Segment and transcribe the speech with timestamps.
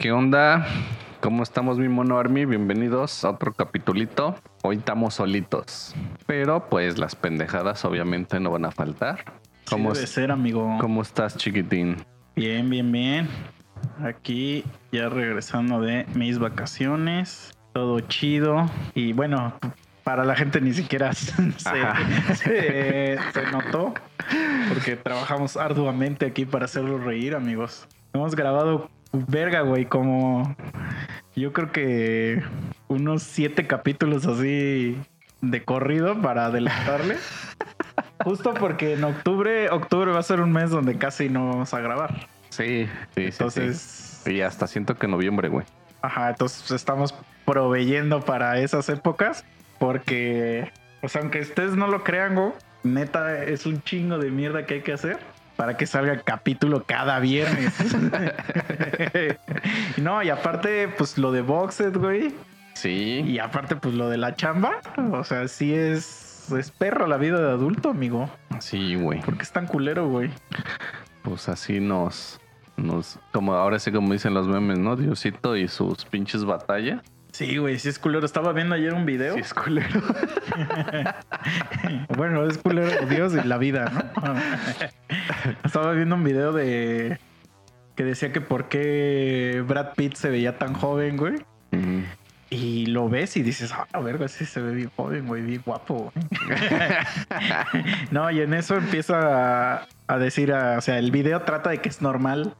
[0.00, 0.66] ¿Qué onda?
[1.20, 2.46] ¿Cómo estamos, mi mono Army?
[2.46, 4.34] Bienvenidos a otro capitulito.
[4.62, 5.94] Hoy estamos solitos,
[6.26, 9.26] pero pues las pendejadas obviamente no van a faltar.
[9.68, 10.78] ¿Cómo debe ser, amigo?
[10.80, 11.98] ¿Cómo estás, chiquitín?
[12.34, 13.28] Bien, bien, bien.
[14.02, 17.52] Aquí ya regresando de mis vacaciones.
[17.74, 18.70] Todo chido.
[18.94, 19.52] Y bueno,
[20.02, 21.52] para la gente ni siquiera se,
[22.36, 23.18] se,
[23.52, 23.92] notó.
[24.70, 27.86] Porque trabajamos arduamente aquí para hacerlo reír, amigos.
[28.14, 30.54] Hemos grabado verga, güey, como
[31.34, 32.42] yo creo que
[32.88, 34.96] unos siete capítulos así
[35.40, 37.16] de corrido para adelantarle.
[38.24, 41.80] Justo porque en octubre, octubre va a ser un mes donde casi no vamos a
[41.80, 42.26] grabar.
[42.50, 44.32] Sí, sí, entonces, sí.
[44.32, 45.64] Y hasta siento que noviembre, güey.
[46.02, 49.44] Ajá, entonces estamos proveyendo para esas épocas
[49.78, 50.70] porque,
[51.00, 54.80] pues aunque ustedes no lo crean, güey, neta es un chingo de mierda que hay
[54.82, 55.18] que hacer
[55.60, 57.74] para que salga el capítulo cada viernes.
[59.98, 62.34] no, y aparte, pues lo de Boxed, güey.
[62.72, 63.22] Sí.
[63.26, 64.80] Y aparte, pues lo de la chamba.
[65.12, 68.30] O sea, sí es, es perro la vida de adulto, amigo.
[68.58, 69.20] Sí, güey.
[69.20, 70.30] ¿Por qué es tan culero, güey?
[71.24, 72.40] Pues así nos,
[72.78, 74.96] nos, como ahora sí como dicen los memes, ¿no?
[74.96, 77.02] Diosito y sus pinches batallas.
[77.32, 78.26] Sí, güey, sí es culero.
[78.26, 79.34] Estaba viendo ayer un video.
[79.34, 80.02] Sí es culero.
[82.16, 84.34] bueno, es culero Dios y la vida, ¿no?
[85.64, 87.18] Estaba viendo un video de
[87.96, 91.34] que decía que por qué Brad Pitt se veía tan joven, güey.
[92.48, 96.12] Y lo ves y dices, ah, verga, sí se ve bien joven, güey, bien guapo.
[98.10, 101.88] no, y en eso empieza a, a decir, o sea, el video trata de que
[101.88, 102.56] es normal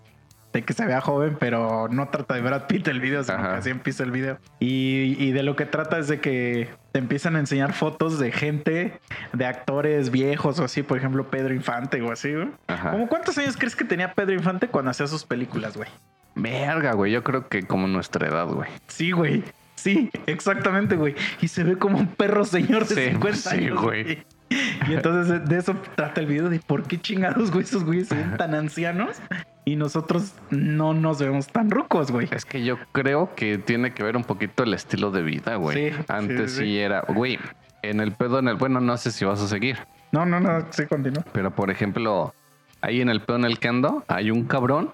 [0.52, 3.48] de que se vea joven, pero no trata de Brad Pitt el video, sino que
[3.48, 4.38] así empieza el video.
[4.58, 8.98] Y, de lo que trata es de que te empiezan a enseñar fotos de gente,
[9.32, 12.48] de actores viejos o así, por ejemplo, Pedro Infante o así, güey.
[12.90, 15.88] ¿Cómo cuántos años crees que tenía Pedro Infante cuando hacía sus películas, güey?
[16.34, 18.68] Verga, güey, yo creo que como nuestra edad, güey.
[18.88, 19.44] Sí, güey.
[19.76, 21.14] Sí, exactamente, güey.
[21.40, 23.80] Y se ve como un perro señor de 50 años.
[23.80, 24.24] Sí, güey.
[24.50, 28.36] Y entonces de eso trata el video de por qué chingados, güey, esos güeyes son
[28.36, 29.16] tan ancianos
[29.64, 32.28] y nosotros no nos vemos tan rucos, güey.
[32.30, 35.90] Es que yo creo que tiene que ver un poquito el estilo de vida, güey.
[35.90, 37.38] Sí, Antes sí, era, güey,
[37.82, 39.78] en el pedo, en el, bueno, no sé si vas a seguir.
[40.12, 41.24] No, no, no, sí, continúa.
[41.32, 42.34] Pero por ejemplo,
[42.80, 44.90] ahí en el pedo en el que ando, hay un cabrón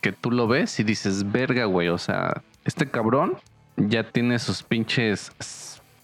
[0.00, 3.36] que tú lo ves y dices, verga, güey, o sea, este cabrón
[3.76, 5.32] ya tiene sus pinches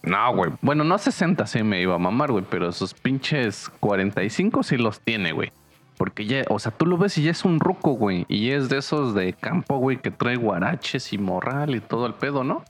[0.07, 0.51] no, güey.
[0.61, 5.01] Bueno, no 60 sí me iba a mamar, güey, pero sus pinches 45 sí los
[5.01, 5.51] tiene, güey.
[5.97, 8.25] Porque ya, o sea, tú lo ves y ya es un ruco, güey.
[8.29, 12.13] Y es de esos de campo, güey, que trae guaraches y morral y todo el
[12.13, 12.63] pedo, ¿no?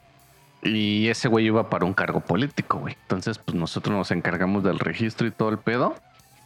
[0.63, 2.95] Y ese güey iba para un cargo político, güey.
[3.01, 5.95] Entonces, pues nosotros nos encargamos del registro y todo el pedo.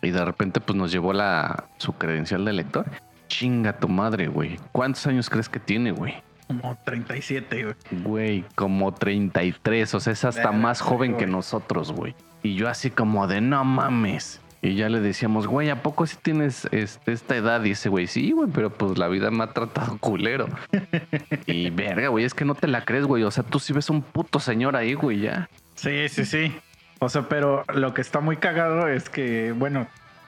[0.01, 2.85] Y de repente, pues nos llevó la, su credencial de elector.
[3.27, 4.57] Chinga tu madre, güey.
[4.71, 6.15] ¿Cuántos años crees que tiene, güey?
[6.47, 8.03] Como 37, güey.
[8.03, 9.93] Güey, como 33.
[9.93, 12.15] O sea, es hasta más joven que nosotros, güey.
[12.43, 14.41] Y yo así como de no mames.
[14.63, 17.63] Y ya le decíamos, güey, ¿a poco si tienes este, esta edad?
[17.63, 20.47] Y ese güey, sí, güey, pero pues la vida me ha tratado culero.
[21.47, 23.23] y verga, güey, es que no te la crees, güey.
[23.23, 25.49] O sea, tú sí ves un puto señor ahí, güey, ya.
[25.73, 26.55] Sí, sí, sí.
[26.99, 29.87] O sea, pero lo que está muy cagado es que, bueno,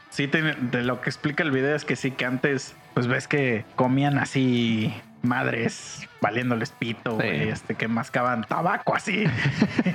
[0.10, 3.66] sí, de lo que explica el video es que sí, que antes, pues ves que
[3.76, 4.92] comían así
[5.24, 9.26] madres valiéndoles pito, güey, este, que mascaban tabaco así.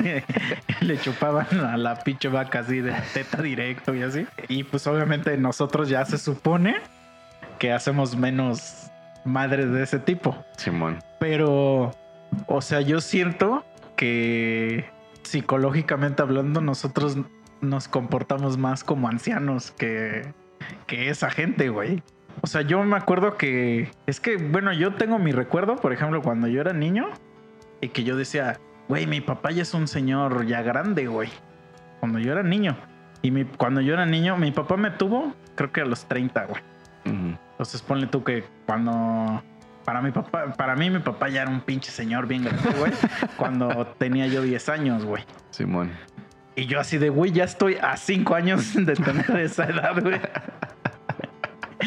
[0.81, 4.27] Le chupaban a la pinche vaca así de teta directo y así.
[4.49, 6.77] Y pues obviamente nosotros ya se supone
[7.59, 8.91] que hacemos menos
[9.25, 10.45] madres de ese tipo.
[10.57, 10.99] Simón.
[11.21, 11.93] Pero,
[12.47, 13.65] o sea, yo siento
[13.97, 14.91] que
[15.23, 17.19] psicológicamente hablando, nosotros
[17.61, 20.33] nos comportamos más como ancianos que,
[20.87, 22.03] que esa gente, güey.
[22.43, 23.91] O sea, yo me acuerdo que.
[24.07, 27.09] Es que, bueno, yo tengo mi recuerdo, por ejemplo, cuando yo era niño,
[27.81, 31.31] y que yo decía, güey, mi papá ya es un señor ya grande, güey.
[32.01, 32.77] Cuando yo era niño.
[33.23, 36.47] Y mi, cuando yo era niño, mi papá me tuvo, creo que a los 30,
[36.47, 36.63] güey.
[37.05, 39.43] Entonces ponle tú que cuando.
[39.85, 42.93] Para mi papá, para mí mi papá ya era un pinche señor bien grande, güey.
[43.39, 45.25] cuando tenía yo 10 años, güey.
[45.51, 45.91] Simón.
[46.57, 50.21] Y yo así de, güey, ya estoy a 5 años de tener esa edad, güey.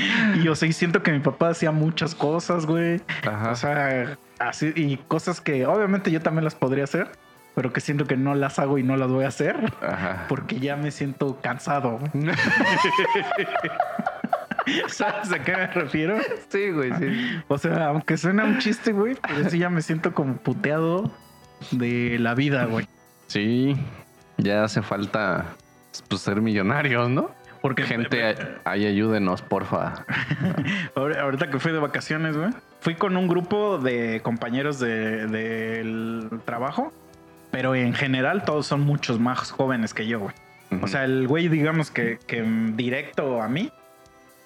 [0.35, 3.01] y yo sí siento que mi papá hacía muchas cosas, güey.
[3.49, 7.09] O sea, así, y cosas que obviamente yo también las podría hacer,
[7.55, 9.73] pero que siento que no las hago y no las voy a hacer
[10.27, 11.99] porque ya me siento cansado.
[14.87, 16.19] ¿Sabes a qué me refiero?
[16.49, 17.41] Sí, güey, sí.
[17.47, 21.11] O sea, aunque suena un chiste, güey, pero sí ya me siento como puteado
[21.71, 22.87] de la vida, güey.
[23.27, 23.75] Sí,
[24.37, 25.45] ya hace falta
[26.07, 27.31] pues, ser millonarios, ¿no?
[27.61, 30.05] Porque Gente, ahí ayúdenos, porfa.
[30.95, 32.49] Ahorita que fui de vacaciones, güey.
[32.79, 36.91] Fui con un grupo de compañeros de- del trabajo.
[37.51, 40.33] Pero en general todos son muchos más jóvenes que yo, güey.
[40.81, 42.41] O sea, el güey, digamos que, que
[42.75, 43.73] directo a mí,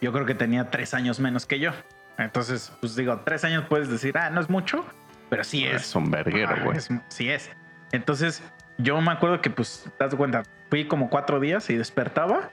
[0.01, 1.71] yo creo que tenía tres años menos que yo.
[2.17, 4.83] Entonces, pues digo, tres años puedes decir, ah, no es mucho,
[5.29, 5.83] pero sí es.
[5.83, 6.77] es un verguero, Ah, güey.
[6.77, 7.51] es- Sí es.
[7.91, 8.41] Entonces,
[8.79, 10.41] yo me acuerdo que, pues, das cuenta,
[10.71, 12.49] fui como cuatro días y despertaba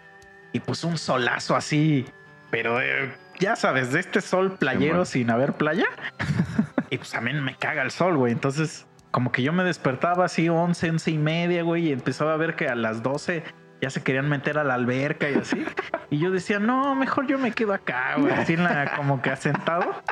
[0.52, 2.06] y pues un solazo así,
[2.50, 5.86] pero eh, ya sabes, de este sol playero sin haber playa.
[6.90, 8.32] y pues a mí me caga el sol, güey.
[8.32, 12.36] Entonces, como que yo me despertaba así 11, 11 y media, güey, y empezaba a
[12.36, 13.42] ver que a las 12
[13.80, 15.64] ya se querían meter a la alberca y así.
[16.08, 19.30] Y yo decía, no, mejor yo me quedo acá, güey, así en la, como que
[19.30, 20.02] asentado.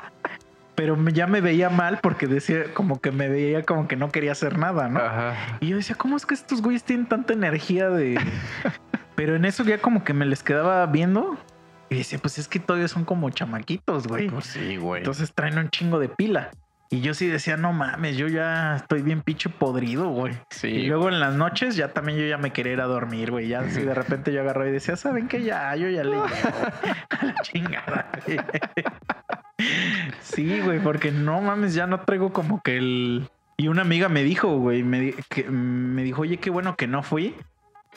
[0.75, 4.33] Pero ya me veía mal porque decía, como que me veía como que no quería
[4.33, 4.99] hacer nada, ¿no?
[4.99, 5.59] Ajá.
[5.61, 8.19] Y yo decía, ¿cómo es que estos güeyes tienen tanta energía de.
[9.21, 11.37] Pero en eso ya como que me les quedaba viendo.
[11.91, 14.31] Y decía, pues es que todavía son como chamaquitos, güey.
[14.31, 15.03] Pues sí, güey.
[15.03, 16.51] Entonces traen un chingo de pila.
[16.89, 20.33] Y yo sí decía, no mames, yo ya estoy bien pinche podrido, güey.
[20.49, 20.69] sí.
[20.69, 23.47] Y luego en las noches ya también yo ya me quería ir a dormir, güey.
[23.47, 25.43] Ya así de repente yo agarraba y decía, ¿saben qué?
[25.43, 26.25] Ya, yo ya le llego
[27.11, 28.11] a la chingada.
[28.25, 28.41] güey".
[30.23, 33.29] Sí, güey, porque no mames, ya no traigo como que el...
[33.59, 37.03] Y una amiga me dijo, güey, me, que, me dijo, oye, qué bueno que no
[37.03, 37.35] fui.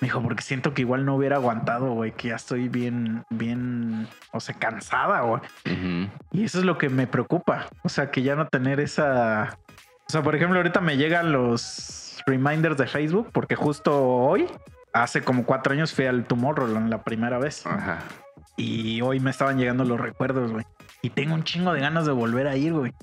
[0.04, 4.06] Me dijo, porque siento que igual no hubiera aguantado, güey, que ya estoy bien, bien,
[4.34, 5.42] o sea, cansada, güey.
[6.34, 7.68] Y eso es lo que me preocupa.
[7.84, 9.58] O sea, que ya no tener esa.
[10.06, 14.48] O sea, por ejemplo, ahorita me llegan los reminders de Facebook, porque justo hoy,
[14.92, 17.66] hace como cuatro años, fui al Tomorrowland la primera vez.
[17.66, 18.00] Ajá.
[18.58, 20.66] Y hoy me estaban llegando los recuerdos, güey.
[21.02, 22.94] Y tengo un chingo de ganas de volver a ir, güey.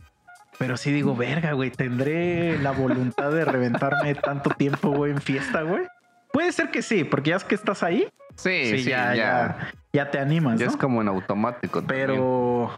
[0.58, 5.62] Pero sí digo, verga, güey, tendré la voluntad de reventarme tanto tiempo, güey, en fiesta,
[5.62, 5.86] güey.
[6.32, 9.72] Puede ser que sí, porque ya es que estás ahí, Sí, sí, sí, ya, ya,
[9.92, 10.72] ya, te animas, ya ¿no?
[10.72, 11.80] es como en automático.
[11.82, 12.06] también.
[12.08, 12.72] Pero,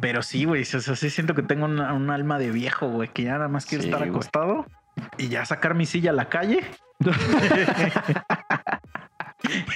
[0.00, 0.62] pero sí, güey.
[0.62, 3.66] O sea, sí siento que tengo un alma de viejo, güey, que ya nada más
[3.66, 4.64] quiero Sí, estar acostado
[5.18, 6.60] y ya sacar mi silla a la calle.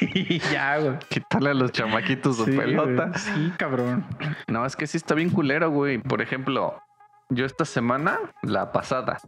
[0.00, 0.99] y ya, güey.
[1.09, 3.06] Quitarle a los chamaquitos su Sí, pelota.
[3.06, 3.19] güey.
[3.19, 4.05] Sí, cabrón.
[4.47, 5.99] No, es que sí está bien culero, güey.
[5.99, 6.81] Por ejemplo,
[7.29, 9.19] yo esta semana, la pasada,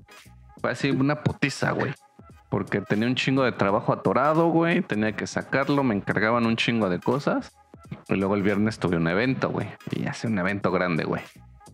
[0.61, 1.93] fue así una putiza, güey.
[2.50, 4.82] Porque tenía un chingo de trabajo atorado, güey.
[4.82, 7.56] Tenía que sacarlo, me encargaban un chingo de cosas.
[8.08, 9.69] Y luego el viernes tuve un evento, güey.
[9.91, 11.23] Y hace un evento grande, güey.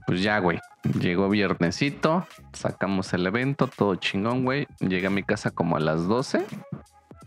[0.07, 0.61] Pues ya, güey.
[1.01, 4.69] Llegó viernesito, sacamos el evento, todo chingón, güey.
[4.79, 6.45] Llegué a mi casa como a las 12.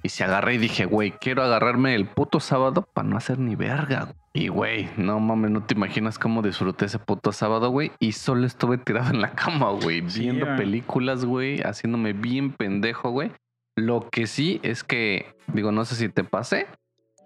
[0.02, 3.56] Y se agarré y dije, güey, quiero agarrarme el puto sábado para no hacer ni
[3.56, 4.14] verga.
[4.34, 7.92] Y, güey, no mames, no te imaginas cómo disfruté ese puto sábado, güey.
[8.00, 13.10] Y solo estuve tirado en la cama, güey, Sí, viendo películas, güey, haciéndome bien pendejo,
[13.10, 13.32] güey.
[13.76, 16.68] Lo que sí es que, digo, no sé si te pasé,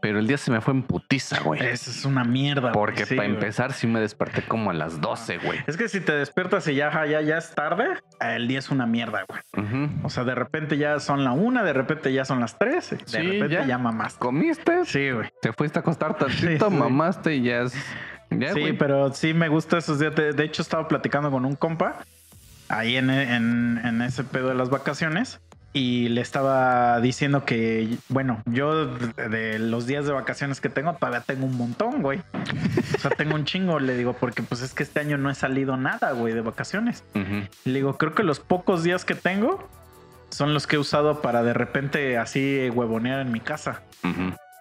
[0.04, 1.62] pero el día se me fue en putiza, güey.
[1.66, 2.74] Eso es una mierda.
[2.74, 3.40] Porque Sí, para güey.
[3.40, 5.60] empezar sí me desperté como a las 12, güey.
[5.66, 7.86] Es que si te despiertas y ya, ya, ya es tarde,
[8.20, 9.40] el día es una mierda, güey.
[10.04, 12.98] O sea, de repente ya son la una, de repente ya son las tres, de
[13.06, 13.66] Sí, repente ya.
[13.66, 14.16] ya, mamás.
[14.16, 14.84] ¿Comiste?
[14.84, 15.30] Sí, güey.
[15.42, 16.78] Te fuiste a acostar tantito, Sí, sí.
[16.78, 17.74] mamaste y ya es...
[18.30, 18.78] Ya, Sí, güey.
[18.78, 20.14] pero sí me gusta esos días.
[20.16, 22.00] De, de hecho, estaba platicando con un compa
[22.68, 25.40] ahí en, en- en ese pedo de las vacaciones
[25.74, 31.22] y le estaba diciendo que, bueno, yo de, los días de vacaciones que tengo, todavía
[31.22, 32.22] tengo un montón, güey.
[32.96, 35.36] O sea, tengo un chingo, le digo, porque pues es que este año no he
[35.36, 37.04] salido nada, güey, de vacaciones.
[37.66, 39.68] Le digo, creo que los pocos días que tengo
[40.30, 43.82] son los que he usado para de repente así huevonear en mi casa.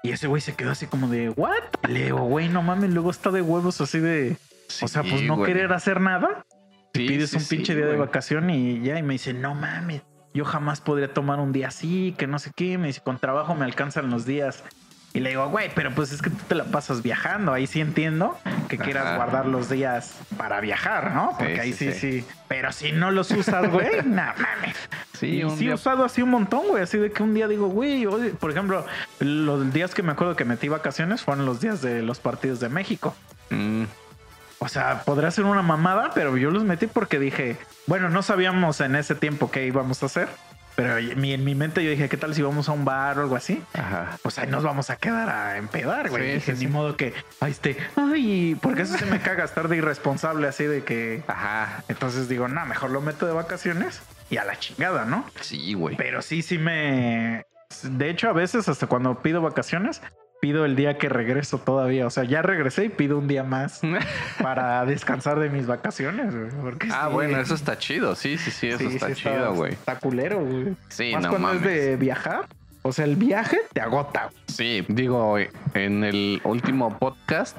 [0.02, 1.62] Y ese güey se quedó así como de, ¿what?
[1.88, 4.36] Le digo, güey, no mames, luego está de huevos así de...
[4.80, 5.52] O sea, pues no güey.
[5.52, 6.44] querer hacer nada.
[6.94, 10.02] Sí, pides sí, un pinche día de vacación y ya, y me dice, no mames,
[10.34, 12.78] yo jamás podría tomar un día así, que no sé qué.
[12.78, 14.62] Me dice, con trabajo me alcanzan los días.
[15.14, 17.52] Y le digo, güey, pero pues es que tú te la pasas viajando.
[17.52, 18.38] Ahí sí entiendo
[18.70, 21.34] que quieras guardar los días para viajar, ¿no?
[21.38, 24.76] Porque Sí, ahí sí, sí, Pero si no los usas, güey, no mames.
[25.12, 26.82] Sí, y un sí he día- usado así un montón, güey.
[26.82, 28.06] Así de que un día digo, güey,
[28.40, 28.86] por ejemplo,
[29.20, 32.70] los días que me acuerdo que metí vacaciones fueron los días de los partidos de
[32.70, 33.14] México.
[33.50, 33.82] Mm,
[34.62, 37.56] O sea, podría ser una mamada, pero yo los metí porque dije,
[37.88, 40.28] bueno, no sabíamos en ese tiempo qué íbamos a hacer,
[40.76, 43.18] pero en mi, en mi mente yo dije, ¿qué tal si vamos a un bar
[43.18, 43.60] o algo así?
[43.72, 44.18] ajá.
[44.22, 46.22] Pues ahí nos vamos a quedar a empedar, güey.
[46.22, 46.72] Sí, dije, sí, ni sí.
[46.72, 50.84] modo que, ahí esté, ay, porque eso se me caga estar de irresponsable así de
[50.84, 51.24] que...
[51.26, 51.82] Ajá.
[51.88, 54.00] Entonces digo, no, mejor lo meto de vacaciones
[54.30, 55.24] y a la chingada, ¿no?
[55.40, 55.96] Sí, güey.
[55.96, 57.46] Pero sí, sí me...
[57.82, 60.02] De hecho, a veces hasta cuando pido vacaciones,
[60.42, 62.04] pido el día que regreso todavía.
[62.04, 63.80] O sea, ya regresé y pido un día más
[64.42, 66.50] para descansar de mis vacaciones, güey.
[66.60, 68.16] Porque ah, sí, bueno, eso está chido.
[68.16, 69.74] Sí, sí, sí, eso sí, está sí chido, güey.
[69.74, 70.74] Está culero, güey.
[70.88, 71.62] Sí, Más no cuando mames.
[71.62, 72.46] es de viajar.
[72.82, 74.30] O sea, el viaje te agota.
[74.48, 75.36] Sí, digo,
[75.74, 77.56] en el último podcast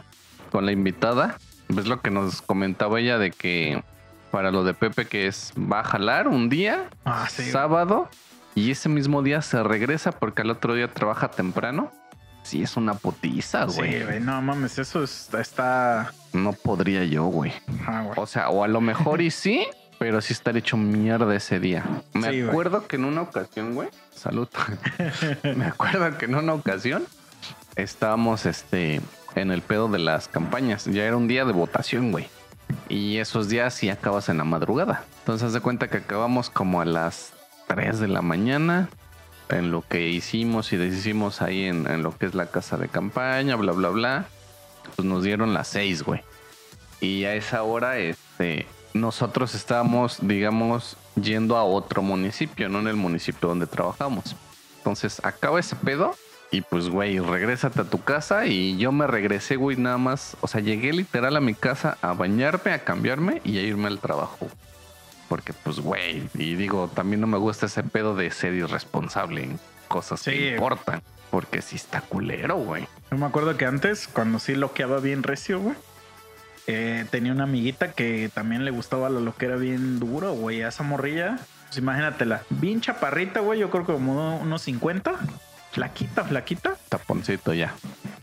[0.52, 1.38] con la invitada,
[1.70, 3.82] ves lo que nos comentaba ella de que
[4.30, 8.10] para lo de Pepe que es va a jalar un día, Ah, sábado,
[8.56, 11.94] y ese mismo día se regresa porque al otro día trabaja temprano.
[12.44, 14.04] Sí, es una putiza, Sí, güey.
[14.04, 15.42] güey, no mames, eso está.
[15.42, 16.14] está...
[16.34, 17.54] no podría yo, güey.
[17.88, 18.14] Ah, güey.
[18.18, 19.66] O sea, o a lo mejor y sí,
[19.98, 21.84] pero sí estar hecho mierda ese día.
[22.14, 22.50] Me Sí, güey.
[22.50, 24.48] acuerdo que en una ocasión, güey, salud.
[25.56, 27.04] Me acuerdo que en una ocasión
[27.76, 29.02] estábamos este
[29.36, 30.86] en el pedo de las campañas.
[30.86, 32.28] Ya era un día de votación, güey.
[32.90, 35.06] Y esos días sí acabas en la madrugada.
[35.20, 37.34] Entonces de cuenta que acabamos como a las
[37.68, 38.90] 3 de la mañana
[39.50, 42.88] en lo que hicimos y deshicimos ahí en, en lo que es la casa de
[42.88, 44.26] campaña, bla, bla, bla.
[44.96, 46.22] Pues nos dieron las 6, güey.
[47.02, 52.96] Y a esa hora, este, nosotros estábamos, digamos, yendo a otro municipio, no en el
[52.96, 54.36] municipio donde trabajamos.
[54.78, 56.16] Entonces, acaba ese pedo
[56.52, 58.46] y pues, güey, regrésate a tu casa.
[58.46, 60.38] Y yo me regresé, güey, nada más.
[60.42, 64.00] O sea, llegué literal a mi casa a bañarme, a cambiarme y a irme al
[64.00, 64.48] trabajo.
[65.34, 69.60] Porque, pues, güey, y digo, también no me gusta ese pedo de ser irresponsable en
[69.88, 70.30] cosas Sí.
[70.30, 71.02] que importan.
[71.32, 72.88] Porque sí está culero, güey.
[73.10, 75.75] Yo me acuerdo que antes, cuando sí loqueaba bien recio, güey,
[76.68, 80.62] eh, tenía una amiguita que también le gustaba lo, lo que era bien duro, güey.
[80.62, 85.16] A esa morrilla, pues imagínatela, bien chaparrita, güey, yo creo que como unos 50,
[85.72, 86.75] flaquita, flaquita.
[86.90, 87.74] Taponcito ya.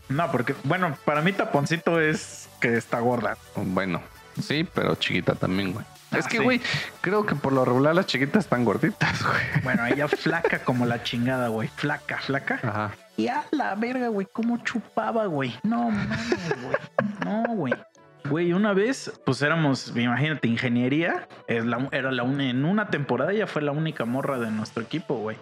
[0.07, 3.37] No, porque, bueno, para mí taponcito es que está gorda.
[3.57, 4.01] Bueno,
[4.41, 5.85] sí, pero chiquita también, güey.
[6.11, 6.43] Ah, es que, sí.
[6.43, 6.61] güey,
[7.01, 9.63] creo que por lo regular las chiquitas están gorditas, güey.
[9.63, 11.69] Bueno, ella flaca como la chingada, güey.
[11.69, 12.59] Flaca, flaca.
[12.63, 12.91] Ajá.
[13.17, 15.53] Y a la verga, güey, cómo chupaba, güey.
[15.63, 16.75] No mames, güey.
[17.25, 17.73] No, güey.
[18.29, 21.27] Güey, una vez, pues éramos, imagínate, ingeniería.
[21.47, 24.83] Es la- era la una, en una temporada ya fue la única morra de nuestro
[24.83, 25.37] equipo, güey.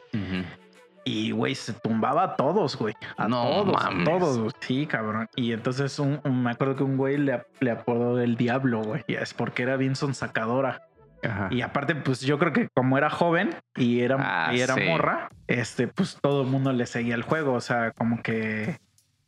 [1.05, 2.93] Y, güey, se tumbaba a todos, güey.
[3.17, 4.07] A No todos, mames.
[4.07, 4.51] a todos, güey.
[4.59, 5.27] Sí, cabrón.
[5.35, 9.03] Y entonces un, un- me acuerdo que un güey le, le apodó el diablo, güey.
[9.07, 10.83] Y es porque era bien sonsacadora.
[11.23, 11.47] Ajá.
[11.51, 14.81] Y aparte, pues yo creo que como era joven y era, Ah, y era sí.
[14.87, 17.53] morra, este, pues todo el mundo le seguía el juego.
[17.53, 18.77] O sea, como que,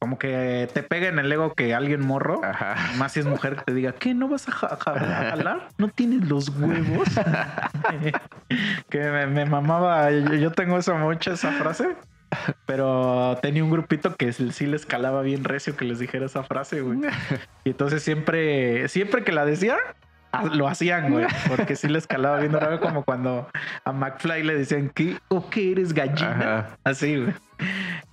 [0.01, 2.75] como que te pega en el ego que alguien morro, Ajá.
[2.97, 4.15] más si es mujer, que te diga, ¿qué?
[4.15, 5.67] ¿No vas a, ja- ja- a jalar?
[5.77, 7.07] ¿No tienes los huevos?
[8.89, 10.09] que me, me mamaba.
[10.11, 11.95] Yo, tengo esa mucha esa frase.
[12.65, 16.81] Pero tenía un grupito que sí les calaba bien recio que les dijera esa frase,
[16.81, 16.99] güey.
[17.63, 19.77] Y entonces siempre, siempre que la decía,
[20.53, 21.27] lo hacían, güey.
[21.47, 23.47] Porque sí les calaba bien raro, como cuando
[23.83, 26.31] a McFly le decían que o que eres gallina.
[26.59, 26.77] Ajá.
[26.85, 27.33] Así, güey.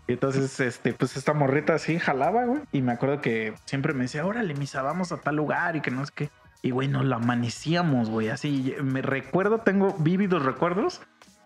[0.09, 2.63] Y entonces, este, pues esta morrita así jalaba, güey.
[2.73, 5.91] Y me acuerdo que siempre me decía, órale, misa, vamos a tal lugar y que
[5.91, 6.31] no sé qué.
[6.63, 8.31] Y, güey, nos la amanecíamos, güey.
[8.31, 11.03] Así, me recuerdo, tengo vívidos recuerdos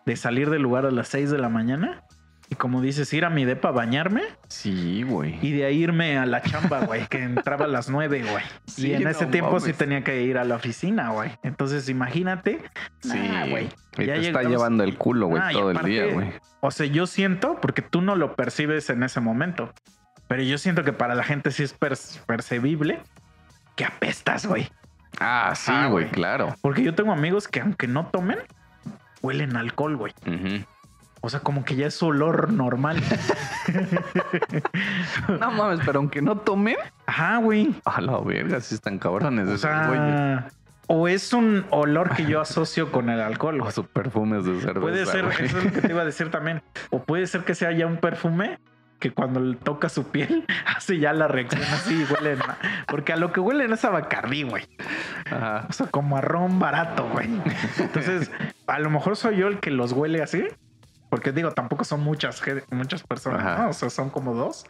[0.06, 2.04] de salir del lugar a las 6 de la mañana.
[2.50, 5.38] Y como dices, ir a mi depa a bañarme Sí, güey.
[5.40, 8.44] y de ahí irme a la chamba, güey, que entraba a las 9, güey.
[8.66, 11.30] Sí, y en no ese tiempo sí tenía que ir a la oficina, güey.
[11.42, 12.60] Entonces, imagínate.
[13.00, 13.70] Sí, nah, güey.
[13.98, 16.32] Y Ya te está llevando el culo, güey, todo el día, güey.
[16.64, 19.72] O sea, yo siento, porque tú no lo percibes en ese momento,
[20.28, 23.00] pero yo siento que para la gente sí es per- percibible
[23.74, 24.70] que apestas, güey.
[25.18, 26.54] Ah, sí, güey, claro.
[26.62, 28.38] Porque yo tengo amigos que aunque no tomen,
[29.22, 30.12] huelen alcohol, güey.
[31.20, 33.02] O sea, como que ya es olor normal.
[35.40, 36.76] No mames, pero aunque no tomen,
[37.06, 37.74] Ajá, güey.
[37.84, 40.48] a la verga, sí están cabrones O esos sea,
[40.94, 44.80] o es un olor que yo asocio con el alcohol, O sus perfumes de cerveza.
[44.80, 45.44] Puede ser, güey.
[45.44, 46.62] eso es lo que te iba a decir también.
[46.90, 48.58] O puede ser que sea ya un perfume
[48.98, 50.44] que cuando le toca su piel
[50.76, 52.34] hace ya la reacción así y huele.
[52.42, 54.64] a- Porque a lo que huele es a Bacardí, güey.
[55.30, 55.66] Ajá.
[55.68, 57.28] O sea, como a ron barato, güey.
[57.78, 58.30] Entonces,
[58.66, 60.44] a lo mejor soy yo el que los huele así.
[61.08, 63.62] Porque digo, tampoco son muchas, muchas personas, Ajá.
[63.64, 63.70] ¿no?
[63.70, 64.66] O sea, son como dos.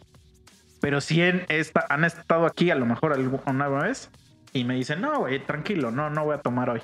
[0.81, 4.09] Pero sí en esta, han estado aquí a lo mejor alguna vez
[4.53, 6.81] y me dicen, no, güey, tranquilo, no, no voy a tomar hoy.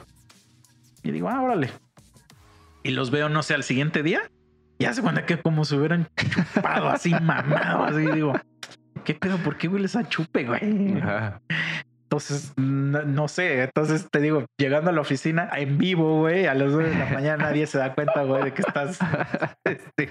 [1.03, 1.69] Y digo, ah, órale.
[2.83, 4.21] Y los veo, no sé, al siguiente día.
[4.79, 8.05] Y hace cuenta que como se hubieran chupado así, mamado, así.
[8.07, 8.33] Digo,
[9.03, 9.38] ¿qué pedo?
[9.38, 10.97] ¿Por qué hueles a chupe, güey?
[11.01, 11.41] Ajá.
[12.03, 13.63] Entonces, no, no sé.
[13.63, 17.05] Entonces te digo, llegando a la oficina en vivo, güey, a las 9 de la
[17.05, 18.97] mañana nadie se da cuenta, güey, de que estás.
[19.63, 20.09] Este,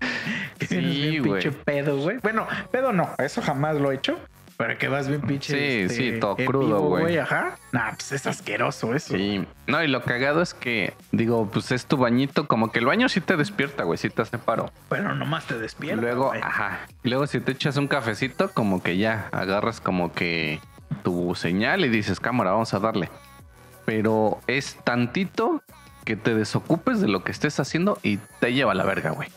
[0.59, 1.43] que Sí, güey.
[1.43, 2.19] pinche pedo, güey.
[2.23, 4.17] Bueno, pedo no, eso jamás lo he hecho.
[4.59, 5.53] Pero que vas bien pinche.
[5.53, 7.17] Sí, este, sí, todo en crudo, güey.
[7.17, 7.57] Ajá.
[7.71, 9.15] Nah, pues es asqueroso eso.
[9.15, 9.47] Sí.
[9.69, 13.09] No, y lo cagado es que, digo, pues es tu bañito, como que el baño
[13.09, 14.73] sí te despierta, güey, sí te hace paro.
[14.89, 16.03] Pero nomás te despierta.
[16.03, 16.41] Luego, güey.
[16.43, 16.81] ajá.
[17.05, 20.59] Y luego si te echas un cafecito, como que ya agarras como que
[21.05, 23.11] tu señal y dices, cámara, vamos a darle.
[23.85, 25.63] Pero es tantito
[26.05, 29.29] que te desocupes de lo que estés haciendo y te lleva a la verga, güey.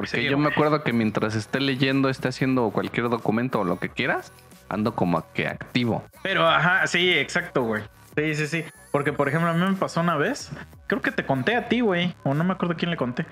[0.00, 3.78] Porque Sí, yo me acuerdo que mientras esté leyendo, esté haciendo cualquier documento o lo
[3.78, 4.32] que quieras,
[4.70, 6.02] ando como que activo.
[6.22, 7.82] Pero, ajá, sí, exacto, güey.
[8.16, 8.64] Sí, sí, sí.
[8.92, 10.52] Porque, por ejemplo, a mí me pasó una vez,
[10.86, 13.26] creo que te conté a ti, güey, o no me acuerdo quién le conté,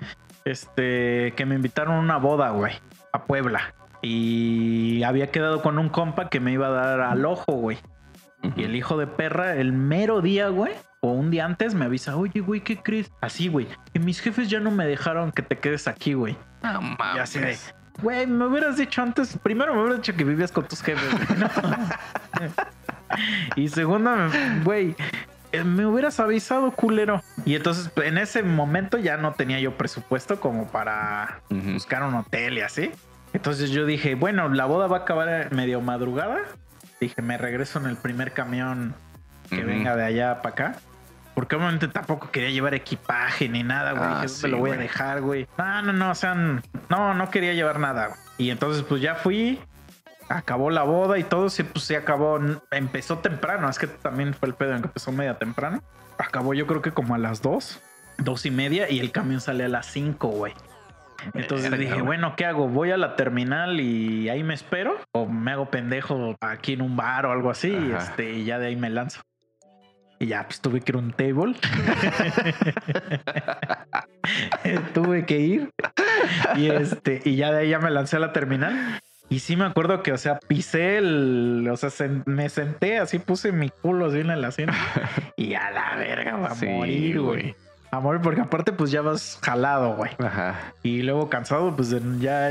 [0.45, 2.75] este, que me invitaron a una boda, güey,
[3.15, 3.75] a Puebla.
[4.03, 7.79] Y había quedado con un compa que me iba a dar al ojo, güey.
[8.57, 12.17] Y el hijo de perra, el mero día, güey, o un día antes, me avisa,
[12.17, 13.11] oye, güey, ¿qué crees?
[13.21, 16.37] Así, güey, que mis jefes ya no me dejaron que te quedes aquí, güey.
[16.63, 16.81] No
[17.15, 17.75] Y así de, mames.
[18.03, 21.41] güey, me hubieras dicho antes, primero me hubieras dicho que vivías con tus jefes, güey,
[21.41, 21.49] ¿no?
[23.57, 24.11] y segundo,
[24.65, 24.97] güey,
[25.53, 27.23] eh, me hubieras avisado, culero.
[27.45, 32.59] Y entonces, en ese momento ya no tenía yo presupuesto como para buscar un hotel
[32.59, 32.91] y así.
[33.33, 36.39] Entonces yo dije, bueno, la boda va a acabar medio madrugada.
[37.01, 38.95] Dije, me regreso en el primer camión
[39.49, 40.77] que venga de allá para acá.
[41.39, 44.03] Porque obviamente tampoco quería llevar equipaje ni nada, güey.
[44.03, 45.47] Ah, Dije, ¿dónde sí, lo voy a dejar, güey?
[45.57, 48.09] No, no, no, o sea, no, no quería llevar nada.
[48.09, 48.19] güey.
[48.39, 49.61] Y entonces pues ya fui,
[50.29, 52.41] acabó la boda y todo, sí, pues sí acabó,
[52.73, 55.81] empezó temprano, es que también fue el pedo en que empezó media temprano.
[56.19, 57.81] Acabó yo creo que como a las dos,
[58.17, 60.55] dos y media y el camión sale a las cinco, güey.
[61.35, 62.05] Entonces Verga, dije, güey.
[62.07, 62.67] bueno, ¿qué hago?
[62.67, 64.97] ¿Voy a la terminal y ahí me espero?
[65.13, 67.77] ¿O me hago pendejo aquí en un bar o algo así?
[67.77, 67.99] Ajá.
[67.99, 69.21] este, y ya de ahí me lanzo.
[70.21, 71.55] Y ya, pues tuve que ir a un table.
[74.95, 75.71] tuve que ir.
[76.57, 79.01] Y este, y ya de ahí ya me lancé a la terminal.
[79.31, 81.69] Y sí me acuerdo que, o sea, pisé el.
[81.71, 81.91] O sea,
[82.25, 84.73] me senté así, puse mi culo así en el asiento.
[85.37, 87.55] Y a la verga, va a Sí, morir, güey.
[87.91, 90.11] A morir, porque aparte, pues ya vas jalado, güey.
[90.19, 90.73] Ajá.
[90.83, 92.51] Y luego cansado, pues ya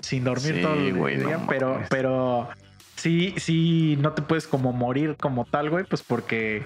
[0.00, 1.38] sin dormir Sí, todo el güey, día.
[1.38, 1.88] no pero, mames.
[1.90, 2.48] pero
[2.96, 6.64] sí, sí, no te puedes como morir como tal, güey, pues porque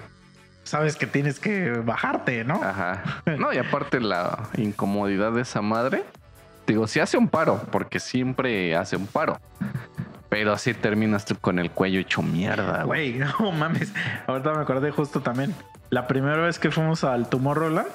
[0.63, 2.61] sabes que tienes que bajarte, ¿no?
[2.63, 3.03] Ajá.
[3.37, 6.03] No, y aparte la incomodidad de esa madre.
[6.67, 9.39] Digo, sí hace un paro, porque siempre hace un paro.
[10.29, 13.17] Pero así terminas tú con el cuello hecho mierda, güey.
[13.17, 13.91] Güey, no mames.
[14.27, 15.53] Ahorita me acordé justo también.
[15.89, 17.89] La primera vez que fuimos al Tomorrowland,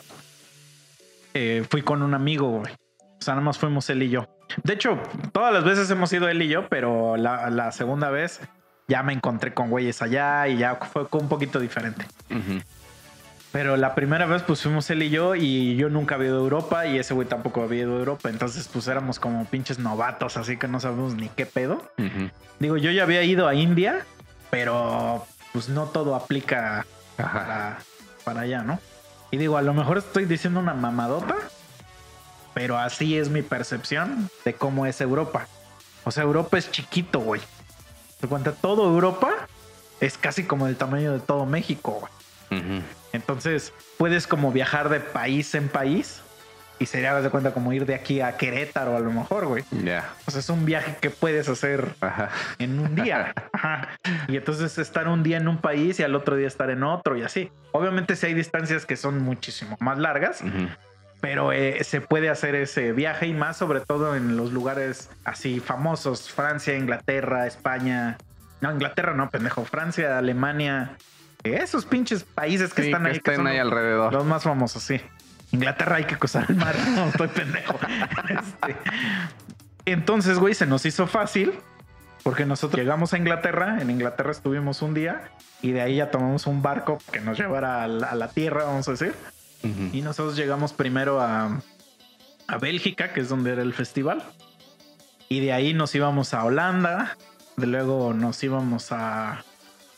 [1.32, 2.72] eh, fui con un amigo, güey.
[3.00, 4.28] O sea, nada más fuimos él y yo.
[4.62, 4.98] De hecho,
[5.32, 8.40] todas las veces hemos ido él y yo, pero la, la segunda vez
[8.88, 12.06] ya me encontré con güeyes allá y ya fue un poquito diferente.
[13.52, 16.42] Pero la primera vez pues fuimos él y yo y yo nunca había ido a
[16.42, 18.28] Europa y ese güey tampoco había ido a Europa.
[18.28, 21.82] Entonces pues éramos como pinches novatos, así que no sabemos ni qué pedo.
[22.58, 24.04] Digo, yo ya había ido a India,
[24.50, 26.84] pero pues no todo aplica
[27.16, 27.78] para,
[28.24, 28.78] para allá, ¿no?
[29.30, 31.34] Y digo, a lo mejor estoy diciendo una mamadota,
[32.54, 35.48] pero así es mi percepción de cómo es Europa.
[36.04, 37.40] O sea, Europa es chiquito, güey.
[38.20, 39.30] Te cuenta, todo Europa
[40.00, 42.82] es casi como del tamaño de todo México, güey.
[43.12, 46.22] Entonces, puedes como viajar de país en país
[46.78, 49.64] y sería, de cuenta, como ir de aquí a Querétaro a lo mejor, güey.
[49.82, 50.10] Ya.
[50.26, 52.28] O sea, es un viaje que puedes hacer Ajá.
[52.58, 53.32] en un día.
[53.52, 53.88] Ajá.
[54.28, 57.16] Y entonces estar un día en un país y al otro día estar en otro
[57.16, 57.50] y así.
[57.72, 60.42] Obviamente sí hay distancias que son muchísimo más largas.
[61.20, 65.60] Pero eh, se puede hacer ese viaje y más sobre todo en los lugares así
[65.60, 68.16] famosos, Francia, Inglaterra, España.
[68.60, 69.64] No, Inglaterra no, pendejo.
[69.64, 70.96] Francia, Alemania.
[71.42, 73.12] Esos pinches países que Sí, están que ahí.
[73.14, 74.12] que estén son ahí alrededor.
[74.12, 75.00] los más famosos, sí.
[75.52, 76.74] Inglaterra hay que cruzar el mar.
[76.94, 77.78] No, estoy pendejo.
[78.28, 78.76] Este,
[79.84, 81.52] Entonces, güey, se nos hizo fácil
[82.22, 83.78] porque nosotros llegamos a Inglaterra.
[83.80, 85.30] En Inglaterra estuvimos un día
[85.62, 88.64] y de ahí ya tomamos un barco que nos llevara a la, a la tierra,
[88.64, 89.14] vamos a decir.
[89.92, 91.60] Y nosotros llegamos primero a,
[92.46, 94.22] a Bélgica, que es donde era el festival.
[95.28, 97.16] Y de ahí nos íbamos a Holanda.
[97.56, 99.44] De luego nos íbamos a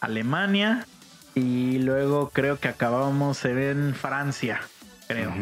[0.00, 0.86] Alemania.
[1.34, 4.60] Y luego creo que acabábamos en Francia,
[5.06, 5.32] creo.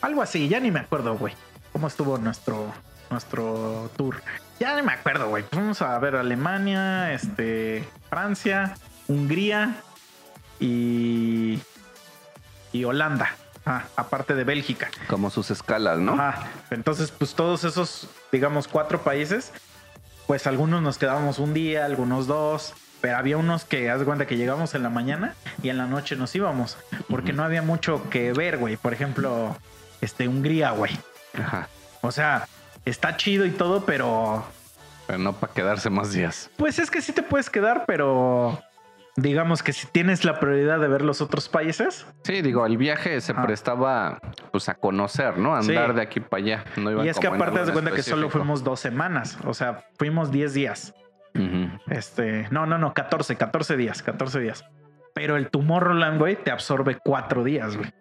[0.00, 1.34] Algo así, ya ni me acuerdo, güey.
[1.72, 2.72] ¿Cómo estuvo nuestro,
[3.10, 4.22] nuestro tour?
[4.58, 5.44] Ya ni me acuerdo, güey.
[5.50, 8.74] Fuimos a ver Alemania, este, Francia,
[9.08, 9.76] Hungría
[10.58, 11.58] y,
[12.72, 13.36] y Holanda.
[13.64, 14.90] Ah, aparte de Bélgica.
[15.08, 16.14] Como sus escalas, ¿no?
[16.14, 16.48] Ajá.
[16.70, 19.52] Entonces, pues todos esos, digamos, cuatro países,
[20.26, 24.26] pues algunos nos quedábamos un día, algunos dos, pero había unos que, haz de cuenta
[24.26, 26.76] que llegamos en la mañana y en la noche nos íbamos,
[27.08, 28.76] porque no había mucho que ver, güey.
[28.76, 29.56] Por ejemplo,
[30.00, 30.98] este, Hungría, güey.
[31.38, 31.68] Ajá.
[32.00, 32.48] O sea,
[32.84, 34.44] está chido y todo, pero
[35.06, 36.50] Pero no para quedarse más días.
[36.56, 38.60] pues es que sí te puedes quedar, pero
[39.16, 43.20] digamos que si tienes la prioridad de ver los otros países, Sí, digo, el viaje
[43.20, 43.42] se Ajá.
[43.42, 44.20] prestaba
[44.50, 45.54] pues a conocer, ¿no?
[45.54, 45.96] Andar Sí.
[45.96, 46.64] de aquí para allá.
[46.76, 49.54] No iban y es que aparte de algo cuenta que solo fuimos dos semanas, o
[49.54, 50.94] sea, fuimos 10 días.
[51.88, 54.64] Este, no, no, no, 14, 14 días, 14 días.
[55.14, 57.92] Pero el Tomorrowland, güey, te absorbe cuatro días, güey.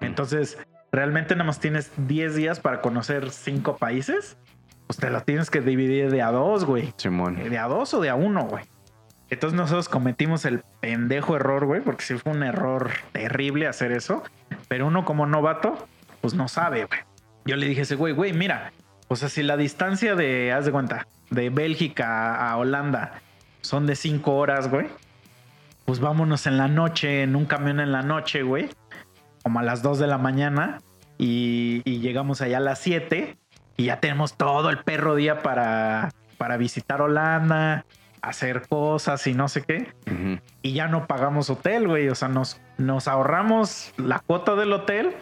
[0.00, 0.58] Entonces,
[0.92, 4.36] realmente nada más tienes 10 días para conocer cinco países,
[4.86, 6.92] pues te lo tienes que dividir de a dos, güey.
[6.96, 7.36] Simón.
[7.50, 8.64] De a dos o de a uno, güey.
[9.28, 14.22] Entonces nosotros cometimos el pendejo error, güey, porque sí fue un error terrible hacer eso.
[14.68, 15.88] Pero uno como novato,
[16.20, 17.00] pues no sabe, güey.
[17.44, 18.72] Yo le dije ese güey, güey, mira,
[19.08, 23.20] o sea, si la distancia de, haz de cuenta, de Bélgica a Holanda
[23.60, 24.88] son de cinco horas, güey,
[25.84, 28.68] pues vámonos en la noche, en un camión en la noche, güey,
[29.42, 30.80] como a las 2 de la mañana
[31.18, 33.36] y, y llegamos allá a las 7
[33.76, 37.84] y ya tenemos todo el perro día para, para visitar Holanda,
[38.28, 39.92] hacer cosas y no sé qué.
[40.62, 42.08] Y ya no pagamos hotel, güey.
[42.08, 45.14] O sea, nos, nos ahorramos la cuota del hotel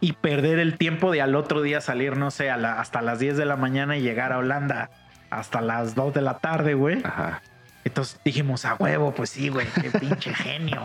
[0.00, 3.18] y perder el tiempo de al otro día salir, no sé, a la- hasta las
[3.18, 4.90] 10 de la mañana y llegar a Holanda
[5.30, 7.00] hasta las 2 de la tarde, güey.
[7.04, 7.42] Ajá.
[7.84, 10.84] Entonces dijimos, a huevo, pues sí, güey, qué pinche genio,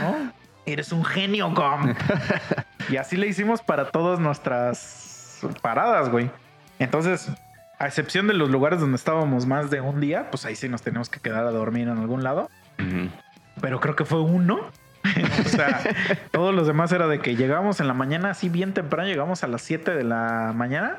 [0.00, 0.32] ¿no?
[0.66, 1.94] Eres un genio, Gom.
[2.88, 6.30] y así le hicimos para todas nuestras paradas, güey.
[6.78, 7.30] Entonces,
[7.78, 10.82] a excepción de los lugares donde estábamos más de un día, pues ahí sí nos
[10.82, 12.50] tenemos que quedar a dormir en algún lado.
[13.60, 14.60] Pero creo que fue uno.
[15.44, 15.82] o sea,
[16.30, 19.48] todos los demás era de que llegábamos en la mañana, así bien temprano, llegamos a
[19.48, 20.96] las 7 de la mañana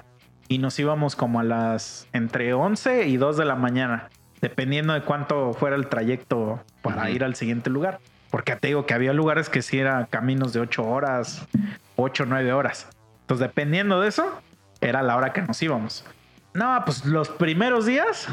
[0.48, 4.10] y nos íbamos como a las entre 11 y 2 de la mañana,
[4.42, 8.00] dependiendo de cuánto fuera el trayecto para ir al siguiente lugar.
[8.30, 11.48] Porque te digo que había lugares que sí eran caminos de 8 horas,
[11.96, 12.88] 8 o 9 horas.
[13.22, 14.40] Entonces, dependiendo de eso,
[14.82, 16.06] era la hora que nos íbamos.
[16.56, 18.28] No, pues los primeros días,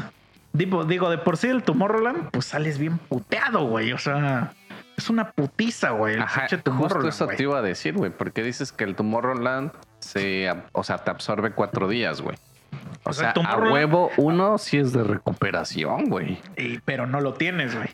[0.53, 3.91] digo, digo de por sí el Tomorrowland, pues sales bien puteado, güey.
[3.93, 4.53] O sea,
[4.97, 6.15] es una putiza, güey.
[6.15, 7.37] El Ajá, justo eso güey.
[7.37, 8.11] te iba a decir, güey.
[8.11, 12.37] porque dices que el Tomorrowland se, o sea, te absorbe cuatro días, güey?
[13.03, 16.39] O, O sea, sea, a huevo uno sí es de recuperación, güey.
[16.57, 17.89] Y- pero no lo tienes, güey.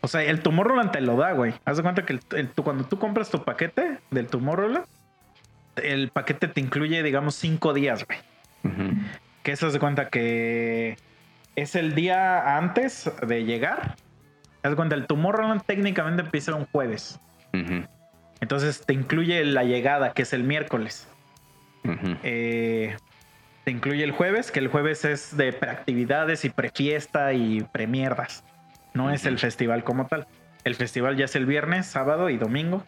[0.00, 1.54] O sea, el Tomorrowland te lo da, güey.
[1.64, 4.84] Haz de cuenta que el- cuando tú compras tu paquete del Tomorrowland,
[5.76, 8.18] el paquete te incluye, digamos, cinco días, güey.
[9.44, 10.96] Que eso de cuenta que
[11.54, 13.94] es el día antes de llegar.
[14.64, 17.20] Haz de cuenta, el Tomorrowland técnicamente empieza un jueves.
[18.40, 21.06] Entonces te incluye la llegada, que es el miércoles.
[22.22, 22.96] Eh,
[23.64, 28.42] te incluye el jueves, que el jueves es de preactividades y prefiesta y premierdas.
[28.94, 30.26] No es el festival como tal.
[30.64, 32.82] El festival ya es el viernes, sábado y domingo.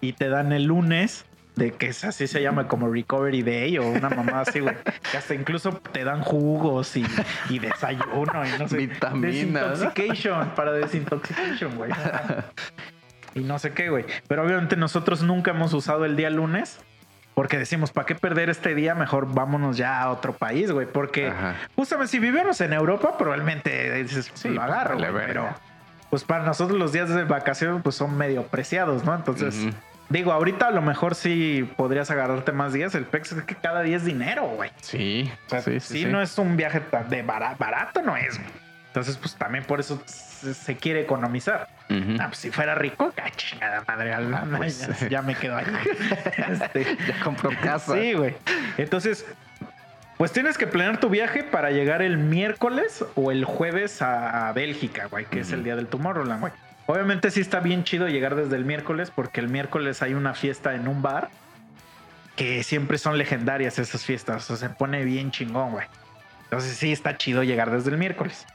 [0.00, 1.24] Y te dan el lunes,
[1.56, 4.74] de que es así se llama como Recovery Day o una mamá así, güey.
[5.10, 7.04] Que hasta incluso te dan jugos y,
[7.50, 8.76] y desayuno y no sé.
[8.78, 9.80] Vitaminas.
[9.80, 11.90] Desintoxication, para desintoxication, güey.
[13.34, 14.04] Y no sé qué, güey.
[14.28, 16.78] Pero obviamente nosotros nunca hemos usado el día lunes
[17.34, 18.94] porque decimos, ¿para qué perder este día?
[18.94, 20.86] Mejor vámonos ya a otro país, güey.
[20.86, 21.56] Porque Ajá.
[21.74, 25.48] justamente si vivimos en Europa, probablemente dices, Sí, lo agarro, vale, güey, pero
[26.10, 29.14] pues para nosotros los días de vacación pues son medio preciados, ¿no?
[29.14, 29.74] Entonces, Ujú.
[30.12, 32.94] Digo, ahorita a lo mejor sí podrías agarrarte más días.
[32.94, 34.70] El pex es que cada día es dinero, güey.
[34.80, 38.16] Sí, O sea, sí, sí, sí, no es un viaje tan de bara- barato, no
[38.16, 38.36] es.
[38.38, 38.50] güey.
[38.88, 41.66] Entonces, pues también por eso se, quiere economizar.
[42.20, 45.64] Ah, pues si fuera rico, ah, chingada madre, Ah, pues, ya, ya me quedo ahí.
[46.48, 47.94] Este, Ya compró casa.
[47.94, 48.34] sí, güey.
[48.76, 49.24] Entonces,
[50.18, 55.06] pues tienes que planear tu viaje para llegar el miércoles o el jueves a Bélgica,
[55.06, 56.52] güey, que es el día del Tomorrowland, güey.
[56.86, 60.74] Obviamente sí está bien chido llegar desde el miércoles porque el miércoles hay una fiesta
[60.74, 61.30] en un bar
[62.36, 65.86] que siempre son legendarias esas fiestas, o sea, se pone bien chingón, güey.
[66.44, 68.46] Entonces sí está chido llegar desde el miércoles.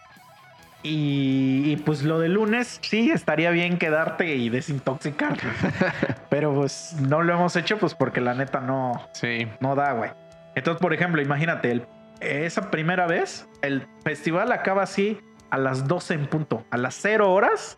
[0.83, 5.43] Y, y, pues lo de lunes, sí, estaría bien quedarte y desintoxicarte.
[6.29, 9.47] Pero pues no lo hemos hecho pues porque la neta no, Sí.
[9.59, 10.11] no da, güey.
[10.55, 11.87] Entonces, por ejemplo, imagínate, el-
[12.19, 16.65] esa primera vez, el festival acaba así a las 12 en punto.
[16.71, 17.77] A las 0 horas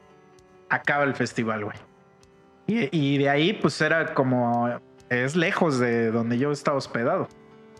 [0.69, 1.77] acaba el festival, güey.
[2.67, 4.69] Y, y de ahí, pues era como.
[5.09, 7.23] Es lejos de donde yo estaba hospedado.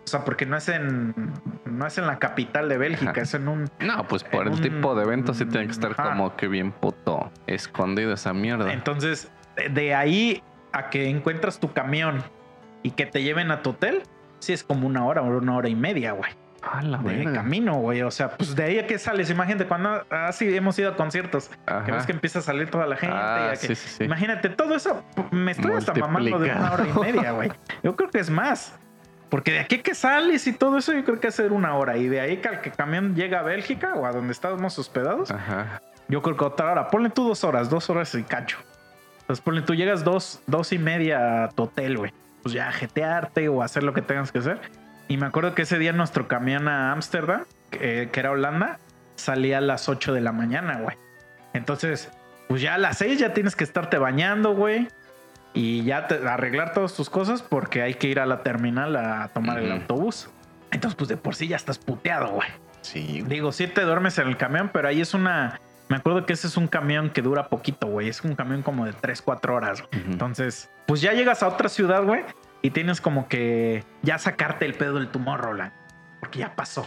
[0.04, 1.13] O sea, porque no es en.
[1.65, 3.21] No es en la capital de Bélgica, Ajá.
[3.21, 3.69] es en un.
[3.80, 6.10] No, pues por el un- tipo de evento sí tiene que estar Ajá.
[6.10, 8.73] como que bien puto escondido esa mierda.
[8.73, 12.23] Entonces, de- de ahí a que encuentras tu camión
[12.82, 14.02] y que te lleven a tu hotel,
[14.39, 16.32] sí es como una hora o una hora y media, güey.
[16.62, 17.34] Ah, la de verga.
[17.34, 18.02] camino, güey.
[18.02, 19.30] O sea, pues de ahí a que sales.
[19.30, 21.50] Imagínate cuando así hemos ido a conciertos.
[21.65, 21.91] Que Ajá.
[21.91, 23.15] ves que empieza a salir toda la gente.
[23.17, 24.04] Ah, y a que- sí, sí, sí.
[24.04, 25.04] Imagínate todo eso.
[25.32, 27.52] Me estoy hasta mamando de una hora y media, güey.
[27.84, 28.78] Yo creo que es más.
[29.30, 31.98] Porque de aquí a que sales y todo eso, yo creo que ser una hora.
[31.98, 35.30] Y de ahí que al que camión llega a Bélgica o a donde estábamos hospedados,
[35.30, 35.82] Ajá.
[36.08, 36.88] yo creo que otra hora.
[36.88, 38.58] Ponle tú dos horas, dos horas y cacho.
[39.22, 42.12] Entonces ponle tú llegas dos, dos y media a tu hotel, güey.
[42.41, 44.60] Pues ya jetearte o hacer lo que tengas que hacer.
[45.10, 48.80] Y me acuerdo que ese día nuestro camión a Ámsterdam, que, que era Holanda,
[49.15, 50.95] salía a las 8 de la mañana, güey.
[51.54, 52.10] Entonces,
[52.48, 54.88] pues ya a las 6 ya tienes que estarte bañando, güey.
[55.54, 59.28] y ya te, arreglar todas tus cosas porque hay que ir a la terminal a
[59.30, 60.30] tomar el autobús.
[60.72, 62.48] Entonces, pues de por sí ya estás puteado, güey.
[62.82, 63.24] Sí.
[63.28, 65.60] Digo, sí te duermes en el camión, pero ahí es una.
[65.89, 68.10] Me acuerdo que ese es un camión que dura poquito, güey.
[68.10, 69.82] Es un camión como de 3, 4 horas.
[69.82, 70.04] güey.
[70.06, 72.22] Entonces, pues ya llegas a otra ciudad, güey,
[72.62, 75.72] y tienes como que ya sacarte el pedo del tumor, Roland.
[76.19, 76.86] Porque ya pasó.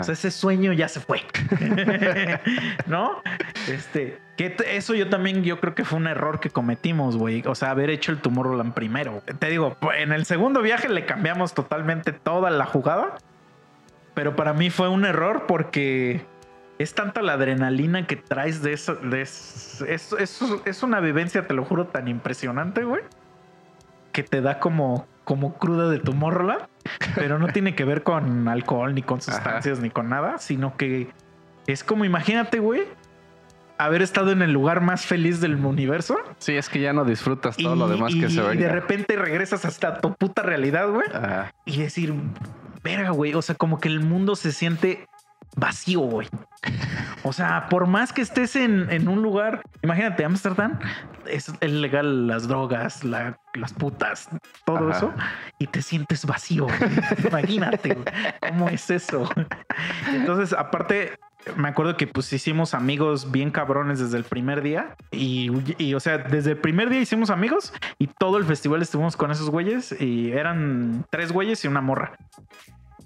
[0.00, 1.22] O sea, ese sueño ya se fue.
[2.86, 3.20] ¿No?
[3.68, 7.42] Este, que eso yo también, yo creo que fue un error que cometimos, güey.
[7.46, 9.22] O sea, haber hecho el Tomorrowland primero.
[9.38, 13.16] Te digo, en el segundo viaje le cambiamos totalmente toda la jugada.
[14.14, 16.24] Pero para mí fue un error porque
[16.78, 18.94] es tanta la adrenalina que traes de eso.
[18.96, 23.02] De eso, es, es- es una vivencia, te lo juro, tan impresionante, güey.
[24.12, 26.62] Que te da como, como cruda de Tomorrowland.
[27.14, 31.10] Pero no tiene que ver con alcohol, ni con sustancias, ni con nada, sino que
[31.66, 32.82] es como, imagínate, güey,
[33.78, 37.56] haber estado en el lugar más feliz del universo Sí, es que ya no disfrutas
[37.56, 38.68] todo lo demás que y se de venga.
[38.68, 41.52] repente regresas hasta tu puta realidad, güey, Ajá.
[41.64, 42.12] y decir,
[42.82, 45.06] verga, güey, o sea, como que el mundo se siente
[45.56, 46.28] vacío, güey.
[47.24, 50.78] O sea, por más que estés en, en un lugar, imagínate, Ámsterdam,
[51.26, 54.28] es legal las drogas, la- las putas,
[54.64, 54.96] todo Ajá.
[54.96, 55.14] eso,
[55.58, 56.66] y te sientes vacío.
[57.28, 57.96] Imagínate,
[58.48, 59.28] ¿cómo es eso?
[60.12, 61.12] Entonces, aparte,
[61.56, 66.00] me acuerdo que pues hicimos amigos bien cabrones desde el primer día y, y, o
[66.00, 69.94] sea, desde el primer día hicimos amigos y todo el festival estuvimos con esos güeyes
[70.00, 72.12] y eran tres güeyes y una morra.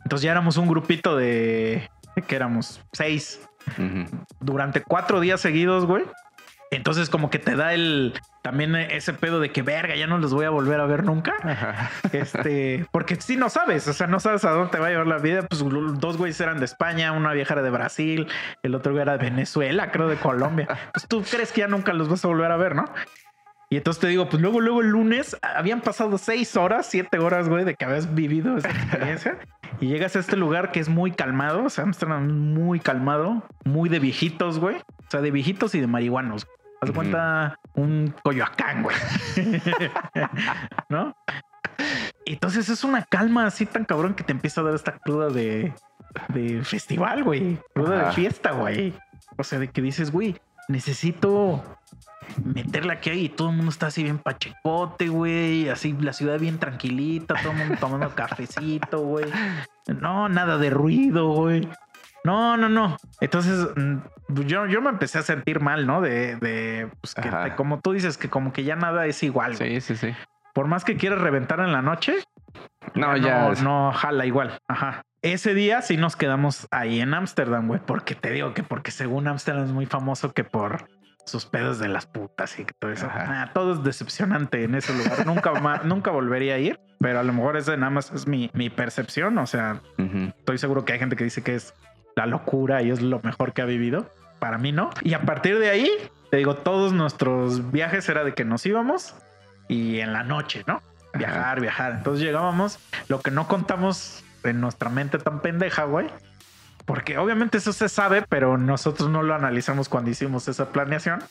[0.05, 3.41] Entonces ya éramos un grupito de, de que éramos seis
[4.41, 6.05] Durante cuatro días seguidos, güey.
[6.71, 10.33] Entonces como que te da el también ese pedo de que verga, ya no los
[10.33, 11.35] voy a volver a ver nunca.
[11.43, 11.91] Ajá.
[12.13, 15.07] Este, porque si no sabes, o sea, no sabes a dónde te va a llevar
[15.07, 15.43] la vida.
[15.43, 15.65] Pues
[15.99, 18.29] dos güeyes eran de España, una vieja era de Brasil,
[18.63, 20.69] el otro güey era de Venezuela, creo de Colombia.
[20.93, 22.85] Pues tú crees que ya nunca los vas a volver a ver, ¿no?
[23.69, 27.49] Y entonces te digo, pues luego, luego el lunes habían pasado seis horas, siete horas,
[27.49, 29.39] güey, de que habías vivido esa experiencia.
[29.81, 33.89] y llegas a este lugar que es muy calmado, o sea, Amsterdam muy calmado, muy
[33.89, 34.77] de viejitos, güey.
[34.77, 36.47] O sea, de viejitos y de marihuanos.
[36.81, 38.97] Haz cuenta un Coyoacán, güey.
[40.89, 41.17] ¿No?
[42.25, 45.73] Entonces es una calma así tan cabrón que te empieza a dar esta cruda de,
[46.29, 47.59] de festival, güey.
[47.75, 48.95] Cruda de fiesta, güey.
[49.37, 50.37] O sea, de que dices, güey,
[50.69, 51.63] necesito
[52.45, 55.69] meterla aquí y todo el mundo está así bien pachecote, güey.
[55.69, 59.27] Así la ciudad bien tranquilita, todo el mundo tomando cafecito, güey.
[60.01, 61.69] No, nada de ruido, güey.
[62.25, 62.97] No, no, no.
[63.21, 63.97] Entonces mm,
[64.47, 66.01] yo, yo me empecé a sentir mal, ¿no?
[66.01, 69.57] De, de pues que te- como tú dices, que como que ya nada es igual.
[69.57, 70.13] Sí, sí, sí.
[70.53, 72.15] Por más que quieras reventar en la noche,
[72.95, 73.63] No, ya ya.
[73.63, 74.59] no jala igual.
[74.69, 75.03] Ajá.
[75.23, 79.27] Ese día sí nos quedamos ahí en Ámsterdam, güey, porque te digo que porque según
[79.29, 80.89] Ámsterdam es muy famoso que por
[81.27, 83.09] sus pedos de las putas y todo eso.
[83.09, 85.27] Nah, todo es decepcionante en ese lugar.
[85.27, 85.53] nunca,
[85.85, 89.37] nunca volvería a ir, pero a lo mejor ese nada más es mi, mi percepción.
[89.39, 89.83] O sea,
[90.39, 91.75] estoy seguro que hay gente que dice que es
[92.15, 94.09] la locura y es lo mejor que ha vivido.
[94.39, 94.91] Para mí no.
[95.03, 95.91] Y a partir de ahí,
[96.31, 99.15] te digo, todos nuestros viajes era de que nos íbamos
[99.69, 100.81] y en la noche, ¿no?
[101.15, 101.93] Viajar, viajar.
[101.93, 106.09] Entonces llegábamos, lo que no contamos en nuestra mente tan pendeja, güey.
[106.87, 111.23] Porque obviamente eso se sabe, pero nosotros no lo analizamos cuando hicimos esa planeación,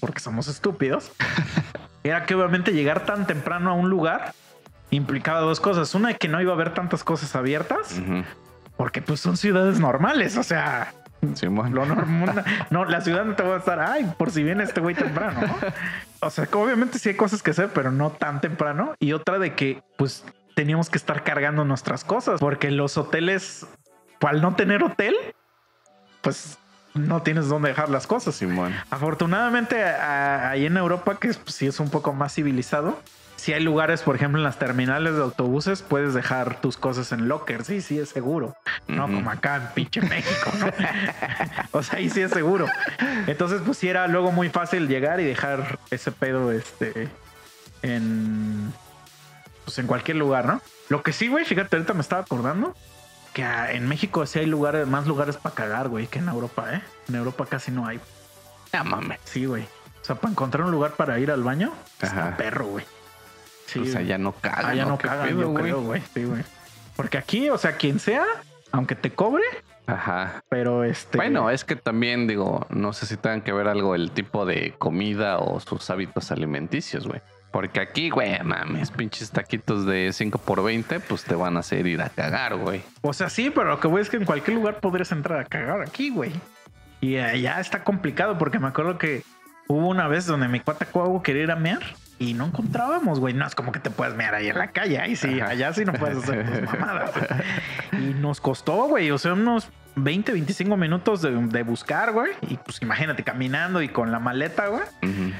[0.00, 1.12] porque somos estúpidos.
[2.04, 4.32] Era que obviamente llegar tan temprano a un lugar
[4.90, 5.94] implicaba dos cosas.
[5.94, 8.24] Una, que no iba a haber tantas cosas abiertas, Ujú.
[8.76, 10.92] porque pues son ciudades normales, o sea,
[11.34, 11.74] Simón.
[11.74, 12.44] lo normal.
[12.70, 15.40] No, la ciudad no te va a estar, ay, por si viene este güey temprano,
[15.42, 15.56] ¿no?
[16.20, 18.94] O sea, que obviamente sí hay cosas que hacer, pero no tan temprano.
[18.98, 20.24] Y otra de que, pues,
[20.56, 23.66] teníamos que estar cargando nuestras cosas, porque los hoteles,
[24.28, 25.14] al no tener hotel,
[26.20, 26.58] pues
[26.94, 28.34] no tienes dónde dejar las cosas.
[28.34, 28.74] Simón.
[28.90, 33.00] Afortunadamente, a- ahí en Europa, que es- pues, sí es un poco más civilizado,
[33.36, 37.26] si hay lugares, por ejemplo, en las terminales de autobuses, puedes dejar tus cosas en
[37.26, 37.66] lockers.
[37.66, 38.54] Sí, sí, es seguro.
[38.86, 40.66] No como acá en pinche México, ¿no?
[41.72, 42.66] o sea, ahí sí es seguro.
[43.26, 47.08] Entonces, pues sí era luego muy fácil llegar y dejar ese pedo este
[47.82, 48.72] en
[49.64, 50.60] pues en cualquier lugar, ¿no?
[50.88, 52.76] Lo que sí, güey, fíjate, ahorita me estaba acordando
[53.32, 56.74] que ah, en México sí hay lugares, más lugares para cagar, güey, que en Europa,
[56.74, 56.82] ¿eh?
[57.08, 58.00] En Europa casi no hay.
[58.72, 59.18] Ya mames.
[59.24, 59.62] Sí, güey.
[60.00, 62.36] O sea, para encontrar un lugar para ir al baño, está Ajá.
[62.36, 62.84] perro, güey.
[63.66, 64.66] Sí, o sea, ya no cagan.
[64.66, 65.62] Ah, ya no ¿Qué cagan, pedo, yo güey?
[65.62, 66.02] creo, güey.
[66.12, 66.42] Sí, güey.
[66.96, 68.24] Porque aquí, o sea, quien sea,
[68.70, 69.44] aunque te cobre,
[69.86, 70.42] Ajá.
[70.48, 71.16] pero este.
[71.16, 74.74] Bueno, es que también digo, no sé si tengan que ver algo el tipo de
[74.78, 77.22] comida o sus hábitos alimenticios, güey.
[77.52, 81.86] Porque aquí, güey, mames, pinches taquitos de 5 por 20, pues te van a hacer
[81.86, 82.82] ir a cagar, güey.
[83.02, 85.44] O sea, sí, pero lo que voy es que en cualquier lugar podrías entrar a
[85.44, 86.32] cagar aquí, güey.
[87.02, 89.22] Y allá está complicado porque me acuerdo que
[89.68, 91.80] hubo una vez donde mi cuata Cuau quería ir a mear
[92.18, 93.34] y no encontrábamos, güey.
[93.34, 94.98] No es como que te puedes mear ahí en la calle.
[94.98, 95.50] Ahí sí, Ajá.
[95.50, 97.10] allá sí no puedes hacer tus mamadas.
[97.92, 99.10] Y nos costó, güey.
[99.10, 102.30] O sea, unos 20, 25 minutos de, de buscar, güey.
[102.48, 104.82] Y pues imagínate caminando y con la maleta, güey.
[105.02, 105.32] Ujú.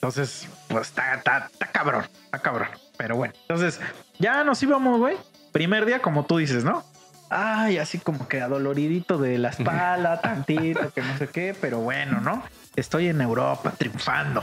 [0.00, 2.68] Entonces, pues está, está, está cabrón, está cabrón.
[2.96, 3.78] Pero bueno, entonces
[4.18, 5.18] ya nos íbamos, güey.
[5.52, 6.82] Primer día, como tú dices, ¿no?
[7.28, 12.20] Ay, así como que adoloridito de la espalda, tantito, que no sé qué, pero bueno,
[12.22, 12.42] ¿no?
[12.76, 14.42] Estoy en Europa triunfando.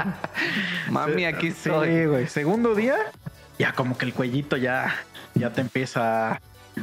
[0.90, 1.88] Mami, aquí estoy.
[1.88, 2.26] Sí, güey.
[2.26, 2.96] Segundo día,
[3.58, 4.94] ya como que el cuellito ya,
[5.34, 6.40] ya te empieza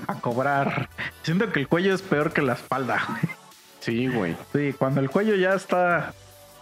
[0.07, 0.89] a cobrar.
[1.23, 3.01] Siento que el cuello es peor que la espalda.
[3.09, 3.21] güey.
[3.79, 4.37] Sí, güey.
[4.53, 6.13] Sí, cuando el cuello ya está,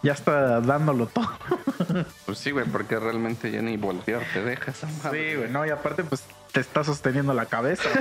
[0.06, 1.28] ya está dándolo todo.
[2.26, 4.78] Pues sí, güey, porque realmente ya ni voltear te dejas.
[4.78, 7.88] Sí, güey, no, y aparte, pues te está sosteniendo la cabeza.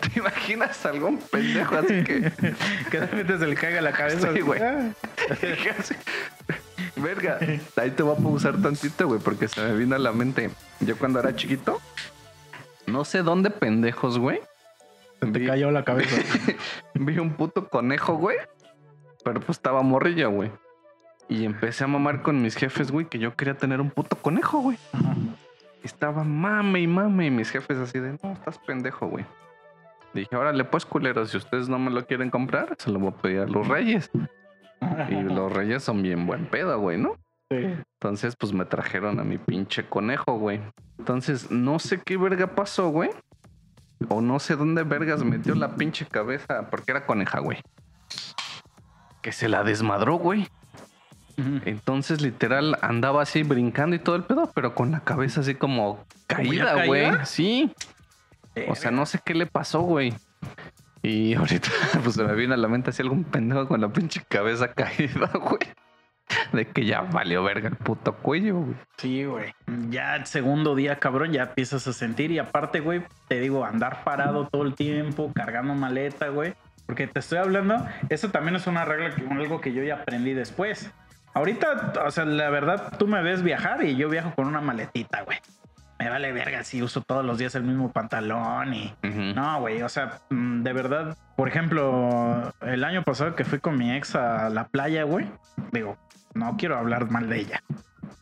[0.00, 2.32] ¿Te imaginas algún pendejo así que...
[2.90, 4.32] que de repente se le caiga la cabeza.
[4.32, 4.60] Sí, güey.
[4.62, 4.90] Ah.
[6.96, 7.38] Verga,
[7.76, 10.50] ahí te voy a pausar tantito, güey, porque se me vino a la mente.
[10.80, 11.80] Yo cuando era chiquito,
[12.86, 14.40] no sé dónde pendejos, güey.
[15.20, 16.16] Se te Vi- cayó la cabeza.
[16.94, 18.38] Vi un puto conejo, güey.
[19.26, 20.52] Pero pues estaba morrillo, güey.
[21.28, 24.60] Y empecé a mamar con mis jefes, güey, que yo quería tener un puto conejo,
[24.60, 24.78] güey.
[25.82, 27.26] Y estaba mame y mame.
[27.26, 29.26] Y mis jefes así de, no, estás pendejo, güey.
[30.14, 33.16] Dije, órale, pues culero, si ustedes no me lo quieren comprar, se lo voy a
[33.20, 34.12] pedir a los reyes.
[35.08, 37.16] Y los reyes son bien buen pedo, güey, ¿no?
[37.50, 37.74] Sí.
[37.98, 40.60] Entonces, pues me trajeron a mi pinche conejo, güey.
[41.00, 43.10] Entonces, no sé qué verga pasó, güey.
[44.08, 47.60] O no sé dónde vergas metió la pinche cabeza, porque era coneja, güey.
[49.26, 50.46] Que se la desmadró, güey.
[51.64, 56.06] Entonces, literal, andaba así brincando y todo el pedo, pero con la cabeza así como
[56.28, 56.86] caída?
[56.86, 57.10] güey.
[57.24, 57.72] Sí.
[58.68, 60.14] O sea, no sé qué le pasó, güey.
[61.02, 61.68] Y ahorita,
[62.04, 65.28] pues se me viene a la mente así algún pendejo con la pinche cabeza caída,
[65.34, 65.58] güey.
[66.52, 68.76] De que ya valió verga el puto cuello, güey.
[68.96, 69.52] Sí, güey.
[69.90, 72.30] Ya el segundo día, cabrón, ya empiezas a sentir.
[72.30, 76.54] Y aparte, güey, te digo, andar parado todo el tiempo, cargando maleta, güey.
[76.86, 80.34] Porque te estoy hablando, eso también es una regla, que, algo que yo ya aprendí
[80.34, 80.90] después.
[81.34, 85.22] Ahorita, o sea, la verdad, tú me ves viajar y yo viajo con una maletita,
[85.22, 85.38] güey.
[85.98, 88.94] Me vale verga si uso todos los días el mismo pantalón y...
[89.02, 93.76] No, güey, o sea, mm, de verdad, por ejemplo, el año pasado que fui con
[93.76, 95.26] mi ex a la playa, güey,
[95.72, 95.98] digo,
[96.34, 97.62] no quiero hablar mal de ella,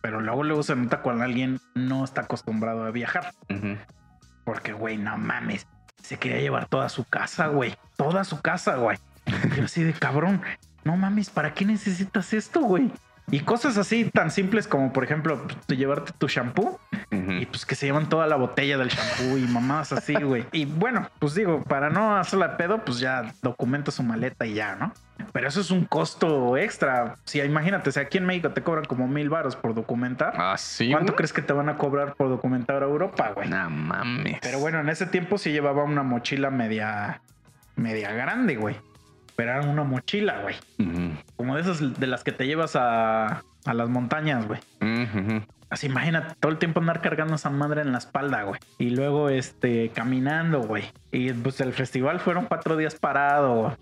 [0.00, 3.32] pero luego luego se nota cuando alguien no está acostumbrado a viajar,
[4.44, 5.66] porque, güey, no mames,
[6.04, 8.98] se quería llevar toda su casa, güey, toda su casa, güey.
[9.56, 10.42] Yo así de cabrón,
[10.84, 12.90] no mames, ¿para qué necesitas esto, güey?
[13.30, 16.78] Y cosas así tan simples como, por ejemplo, pues, llevarte tu shampoo
[17.10, 20.44] y pues que se llevan toda la botella del shampoo y mamás así, güey.
[20.52, 24.76] Y bueno, pues digo, para no hacerla pedo, pues ya documenta su maleta y ya,
[24.76, 24.92] ¿no?
[25.32, 27.16] Pero eso es un costo extra.
[27.24, 30.90] Si imagínate, si aquí en México te cobran como mil baros por documentar, Ah, sí.
[30.90, 31.16] ¿cuánto güey?
[31.16, 33.48] crees que te van a cobrar por documentar a Europa, güey?
[33.48, 34.38] No mames.
[34.42, 37.20] Pero bueno, en ese tiempo sí llevaba una mochila media,
[37.76, 38.76] media grande, güey.
[39.36, 40.54] Pero era una mochila, güey.
[41.36, 44.60] Como de esas de las que te llevas a, a las montañas, güey.
[45.70, 48.60] Así imagínate todo el tiempo andar cargando esa madre en la espalda, güey.
[48.78, 50.84] Y luego, este, caminando, güey.
[51.10, 53.68] Y pues el festival fueron cuatro días parado.
[53.68, 53.76] a- a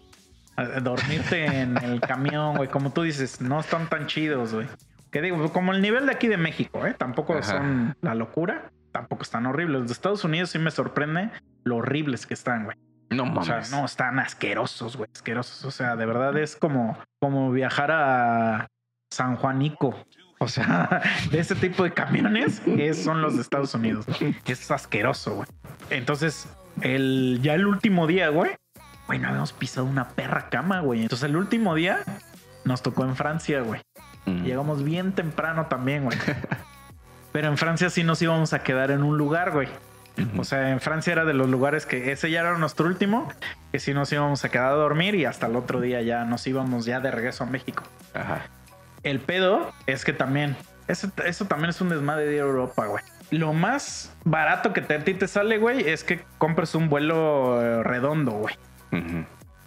[0.80, 2.68] Dormirte en el camión, güey.
[2.68, 4.66] Como tú dices, no están tan chidos, güey.
[5.10, 6.94] Que digo, como el nivel de aquí de México, ¿eh?
[6.96, 7.42] Tampoco Ajá.
[7.42, 8.70] son la locura.
[8.92, 9.80] Tampoco están horribles.
[9.80, 11.30] Los de Estados Unidos sí me sorprende
[11.64, 12.76] lo horribles que están, güey.
[13.10, 13.70] No O sea, mames.
[13.70, 15.08] no, están asquerosos, güey.
[15.14, 15.64] Asquerosos.
[15.64, 18.66] O sea, de verdad es como, como viajar a
[19.12, 19.94] San Juanico.
[20.38, 24.06] O sea, de ese tipo de camiones es- son los de Estados Unidos.
[24.46, 25.48] Es asqueroso, güey.
[25.90, 26.48] Entonces,
[26.80, 28.52] el, ya el último día, güey,
[29.12, 31.02] güey, no habíamos pisado una perra cama, güey.
[31.02, 32.00] Entonces, el último día
[32.64, 33.82] nos tocó en Francia, güey.
[34.26, 34.38] Ujú.
[34.38, 36.16] Llegamos bien temprano también, güey.
[37.32, 39.68] Pero en Francia sí nos íbamos a quedar en un lugar, güey.
[40.38, 43.28] O sea, en Francia era de los lugares que ese ya era nuestro último,
[43.70, 46.46] que sí nos íbamos a quedar a dormir y hasta el otro día ya nos
[46.46, 47.82] íbamos ya de regreso a México.
[48.14, 48.46] Ajá.
[49.02, 50.56] El pedo es que también,
[50.88, 53.04] eso, eso también es un desmadre de Europa, güey.
[53.30, 57.82] Lo más barato que te, a ti te sale, güey, es que compres un vuelo
[57.82, 58.54] redondo, güey.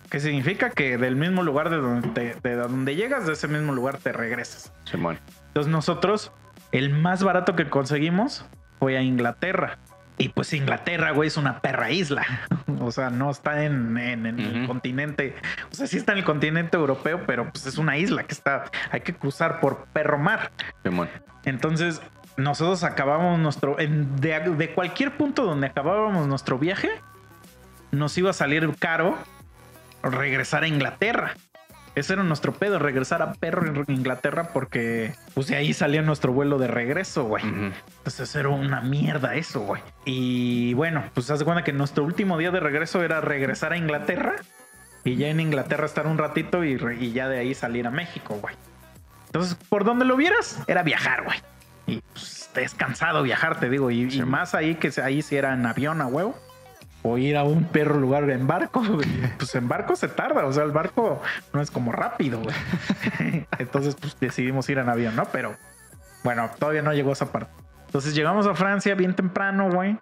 [0.10, 3.74] Que significa que del mismo lugar de donde, te- de donde llegas, de ese mismo
[3.74, 4.72] lugar te regresas.
[4.86, 5.20] Simón.
[5.48, 6.32] Entonces nosotros,
[6.72, 8.46] el más barato que conseguimos
[8.80, 9.78] fue a Inglaterra.
[10.18, 12.26] Y pues Inglaterra, güey, es una perra isla.
[12.82, 15.34] O sea, no está en, en- en el continente.
[15.72, 18.66] O sea, sí está en el continente europeo, pero pues es una isla que está,
[18.92, 20.52] hay que cruzar por perro mar.
[20.84, 21.10] Simón.
[21.46, 22.02] Entonces,
[22.38, 26.90] nosotros acabamos nuestro, en- de, de cualquier punto donde acabábamos nuestro viaje,
[27.96, 29.18] nos iba a salir caro
[30.04, 31.36] regresar a Inglaterra.
[31.96, 36.34] Ese era nuestro pedo, regresar a perro en Inglaterra porque pues de ahí salía nuestro
[36.34, 37.46] vuelo de regreso, güey.
[37.46, 37.72] Ujú.
[38.00, 39.82] Entonces era una mierda eso, güey.
[40.04, 43.78] Y bueno, pues haz de cuenta que nuestro último día de regreso era regresar a
[43.78, 44.36] Inglaterra
[45.06, 46.78] y ya en Inglaterra estar un ratito y,
[47.14, 48.56] ya de ahí salir a México, güey.
[49.28, 51.38] Entonces, por donde lo vieras, era viajar, güey.
[51.88, 53.92] Y pues es cansado viajar, te digo.
[53.92, 56.38] Y, más ahí que ahí si era en avión a huevo.
[57.08, 58.82] O ir a un perro lugar en barco.
[59.38, 60.46] Pues en barco se tarda.
[60.46, 61.22] O sea, el barco
[61.54, 63.46] no es como rápido, güey.
[63.60, 65.26] Entonces, pues decidimos ir en avión, ¿no?
[65.26, 65.56] Pero
[66.24, 67.52] bueno, todavía no llegó esa parte.
[67.86, 69.98] Entonces llegamos a Francia bien temprano, güey.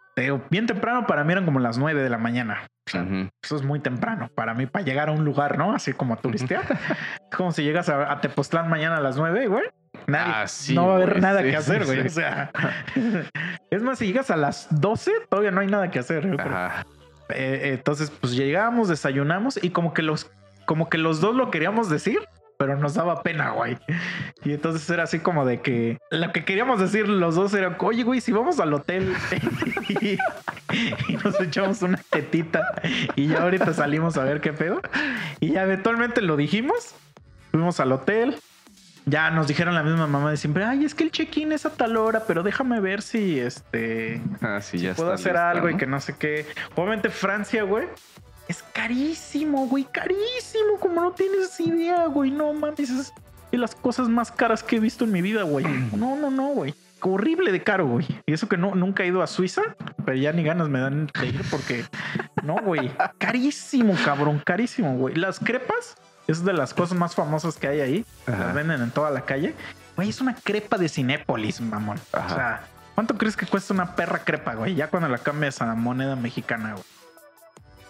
[0.50, 2.68] Bien temprano para mí eran como las 9 de la mañana.
[2.94, 3.30] Ujú.
[3.44, 5.76] Eso es muy temprano para mí, para llegar a un lugar, ¿no?
[5.76, 6.64] Así como a turistear.
[7.30, 9.64] es como si llegas a, a Tepoztlán mañana a las 9, güey.
[10.08, 12.02] Nadie, Ah, sí, no va a haber nada sí, que hacer, güey.
[12.02, 12.08] sí.
[12.08, 12.52] O sea,
[13.70, 16.26] es más, si llegas a las 12, todavía no hay nada que hacer.
[16.30, 16.56] yo creo.
[16.56, 16.86] Ajá.
[17.30, 20.30] Eh, entonces, pues llegamos, desayunamos y como que los,
[20.66, 22.20] como que los dos lo queríamos decir,
[22.58, 23.78] pero nos daba pena, güey.
[24.44, 28.04] Y entonces era así como de que lo que queríamos decir los dos era, oye,
[28.04, 29.14] güey, si vamos al hotel
[29.90, 30.18] y,
[31.08, 32.74] y nos echamos una tetita
[33.16, 34.82] y ya ahorita salimos a ver qué pedo.
[35.40, 36.94] Y ya eventualmente lo dijimos,
[37.52, 38.36] fuimos al hotel.
[39.06, 41.72] Ya nos dijeron la misma mamá de siempre, ay, es que el check-in es a
[41.72, 45.76] tal hora, pero déjame ver si este Ah, sí, ya puedo hacer lista, algo y
[45.76, 46.46] que no sé qué.
[46.76, 47.88] Obviamente Francia, güey,
[48.48, 53.14] es carísimo, güey, carísimo, como no tienes idea, güey, no mames, es
[53.52, 55.66] de las cosas más caras que he visto en mi vida, güey.
[55.96, 56.74] No, no, no, güey.
[57.02, 58.08] Horrible de caro, güey.
[58.26, 59.62] Y eso que no, nunca he ido a Suiza,
[60.06, 61.84] pero ya ni ganas me dan de ir porque
[62.44, 62.92] no, güey.
[63.18, 65.14] Carísimo, cabrón, carísimo, güey.
[65.16, 65.98] Las crepas
[66.28, 68.06] es de las cosas más famosas que hay ahí.
[68.28, 68.46] Ajá.
[68.46, 69.54] Las venden en toda la calle.
[69.96, 72.00] Güey, es una crepa de Cinépolis, mamón.
[72.14, 72.64] O sea,
[72.96, 74.76] ¿cuánto crees que cuesta una perra crepa, güey?
[74.76, 76.84] Ya cuando la cambias a la moneda mexicana, güey.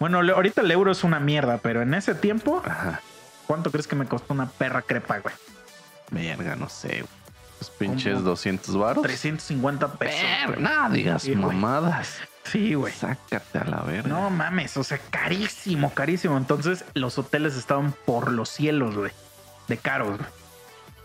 [0.00, 3.00] Bueno, le- ahorita el euro es una mierda, pero en ese tiempo, Ajá.
[3.46, 5.34] ¿cuánto crees que me costó una perra crepa, güey?
[6.10, 6.88] Verga, no sé.
[6.88, 7.24] güey.
[7.60, 8.24] Los pinches ¿Cómo?
[8.26, 9.02] 200 baros.
[9.04, 10.20] 350 pesos.
[10.48, 12.18] Verga, no digas mamadas.
[12.44, 12.92] Sí, güey.
[12.92, 14.08] Sácate a la verga.
[14.08, 16.36] No mames, o sea, carísimo, carísimo.
[16.36, 19.12] Entonces, los hoteles estaban por los cielos, güey.
[19.68, 20.30] De caros, güey.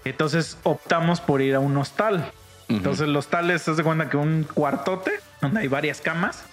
[0.06, 2.32] Entonces, optamos por ir a un hostal.
[2.68, 5.12] Entonces, los tales, se de cuenta que un cuartote
[5.42, 6.44] donde hay varias camas.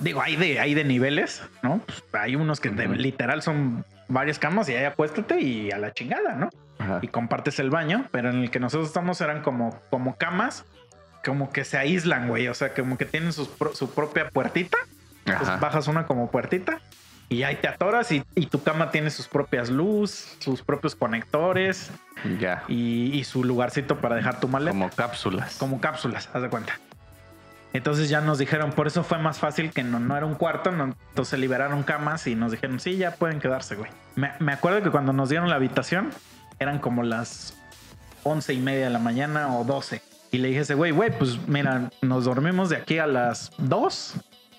[0.00, 1.80] Digo, hay de, hay de niveles, ¿no?
[1.86, 5.92] Pues, hay unos que de- literal son varias camas y ahí acuéstate y a la
[5.92, 6.50] chingada, ¿no?
[6.80, 7.00] Ajá.
[7.02, 10.64] y compartes el baño, pero en el que nosotros estamos eran como, como camas,
[11.24, 12.48] como que se aíslan, güey.
[12.48, 14.76] O sea, como que tienen sus pro- su propia puertita.
[15.24, 15.58] Entonces Ajá.
[15.60, 16.80] bajas una como puertita
[17.28, 21.90] y ahí te atoras y, y tu cama tiene sus propias luz, sus propios conectores
[22.40, 22.64] Ya.
[22.68, 24.70] y, y su lugarcito para dejar tu maleta.
[24.70, 25.56] Como cápsulas.
[25.56, 26.78] Como cápsulas, haz de cuenta.
[27.74, 30.72] Entonces ya nos dijeron, por eso fue más fácil que no, no era un cuarto,
[30.72, 33.90] no- entonces liberaron camas y nos dijeron, sí, ya pueden quedarse, güey.
[34.16, 36.10] Me, me acuerdo que cuando nos dieron la habitación,
[36.58, 37.54] eran como las
[38.24, 40.00] once y media de la mañana o 12.
[40.30, 43.50] Y le dije a ese güey, güey, pues mira, nos dormimos de aquí a las
[43.58, 44.14] 2,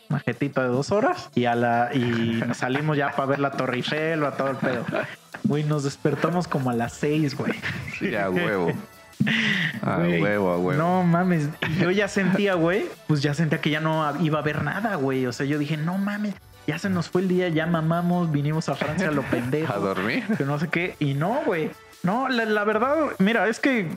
[0.09, 3.77] una jetita de dos horas, y a la y salimos ya para ver la Torre
[3.77, 4.83] Eiffel o a todo el pedo.
[5.43, 7.53] Güey, nos despertamos como a las 6, güey.
[7.99, 8.71] Sí, a huevo.
[9.81, 10.81] A Güey, huevo, a huevo.
[10.81, 14.63] No mames, yo ya sentía, güey, pues ya sentía que ya no iba a haber
[14.63, 15.25] nada, güey.
[15.25, 16.35] O sea, yo dije, no mames,
[16.67, 19.73] ya se nos fue el día, ya mamamos, vinimos a Francia a lo pendejo.
[19.73, 20.23] A dormir.
[20.37, 20.95] que no sé qué.
[20.99, 21.69] Y no, güey.
[22.01, 23.89] No, la, la verdad, mira, es que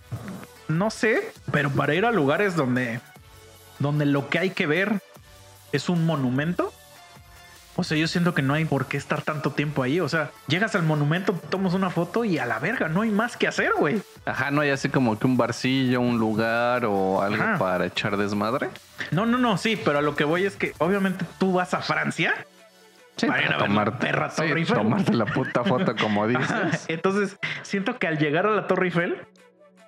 [0.73, 3.01] no sé, pero para ir a lugares donde,
[3.79, 5.01] donde lo que hay que ver
[5.73, 6.73] es un monumento.
[7.75, 9.99] O sea, yo siento que no hay por qué estar tanto tiempo ahí.
[10.01, 13.39] O sea, llegas al monumento, tomas una foto y a la verga, no hay más
[13.39, 14.03] que hacer, güey.
[14.27, 17.59] Ajá, no hay así como que un barcillo, un lugar o algo Ajá.
[17.59, 18.69] para echar desmadre.
[19.11, 21.81] No, no, no, sí, pero a lo que voy es que obviamente tú vas a
[21.81, 22.35] Francia.
[23.19, 24.77] Para ir a ver la sí, Torre Eiffel.
[24.77, 26.85] tomarte la puta foto como Ajá, dices.
[26.89, 29.19] Entonces, siento que al llegar a la Torre Eiffel,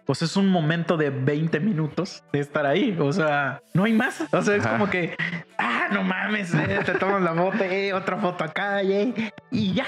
[0.06, 2.96] pues es un momento de 20 minutos de estar ahí.
[3.00, 4.22] O sea, no hay más.
[4.32, 5.16] O sea, es como que,
[5.58, 9.86] ah, no mames, eh, te tomas la foto, eh, otra foto acá, eh, y ya.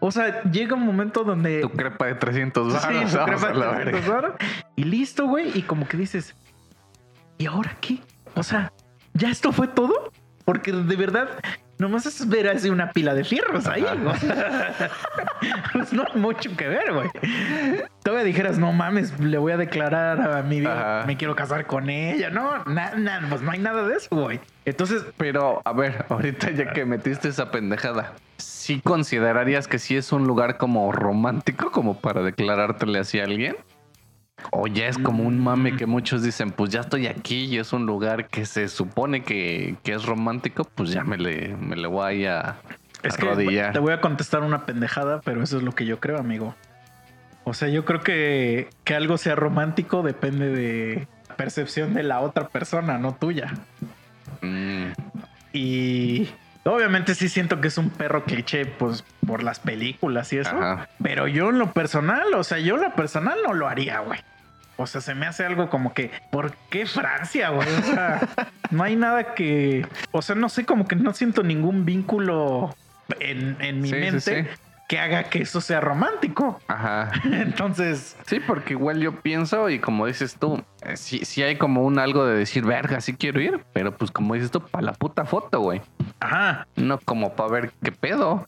[0.00, 1.60] O sea, llega un momento donde...
[1.60, 3.10] Tu crepa de 300 Sí, baros.
[3.12, 3.84] tu vamos crepa de verga.
[3.84, 4.32] 300 varos,
[4.74, 5.56] y listo, güey.
[5.56, 6.34] Y como que dices,
[7.38, 7.98] ¿y ahora qué?
[8.34, 8.72] O sea,
[9.14, 10.10] ¿ya esto fue todo?
[10.44, 11.28] Porque de verdad,
[11.78, 13.82] nomás es ver así una pila de fierros ahí.
[13.82, 14.90] O sea,
[15.72, 17.08] pues no hay mucho que ver, güey.
[18.02, 21.90] Todavía dijeras, no mames, le voy a declarar a mi vida, me quiero casar con
[21.90, 22.30] ella.
[22.30, 24.40] No, nada, pues no hay nada de eso, güey.
[24.64, 30.12] Entonces, Pero, a ver, ahorita ya que metiste esa pendejada, ¿sí considerarías que sí es
[30.12, 33.56] un lugar como romántico, como para declarártele así a alguien?
[34.50, 37.72] O ya es como un mame que muchos dicen, pues ya estoy aquí y es
[37.72, 41.86] un lugar que se supone que, que es romántico, pues ya me le, me le
[41.86, 42.56] voy a,
[43.02, 43.72] Es que Arrodillar.
[43.72, 46.54] te voy a contestar una pendejada, pero eso es lo que yo creo, amigo.
[47.44, 52.20] O sea, yo creo que que algo sea romántico depende de la percepción de la
[52.20, 53.52] otra persona, no tuya.
[54.42, 54.92] Mm,
[55.52, 56.28] Y
[56.64, 60.56] obviamente sí siento que es un perro cliché, pues por las películas y eso.
[60.56, 60.88] Ajá.
[61.02, 64.20] Pero yo en lo personal, o sea, yo en lo personal no lo haría, güey.
[64.76, 67.68] O sea, se me hace algo como que, ¿por qué Francia, güey?
[67.68, 68.28] O sea,
[68.70, 72.74] no hay nada que, o sea, no sé, como que no siento ningún vínculo
[73.20, 74.48] en, en mi Sí, mente sí.
[74.88, 76.60] que haga que eso sea romántico.
[76.68, 77.12] Ajá.
[77.24, 81.82] Entonces, Sí, porque igual yo pienso y como dices tú, eh, sí, sí hay como
[81.84, 84.92] un algo de decir, verga, sí quiero ir, pero pues como dices tú, para la
[84.94, 85.82] puta foto, güey.
[86.22, 86.66] Ajá.
[86.76, 88.46] No como para ver qué pedo.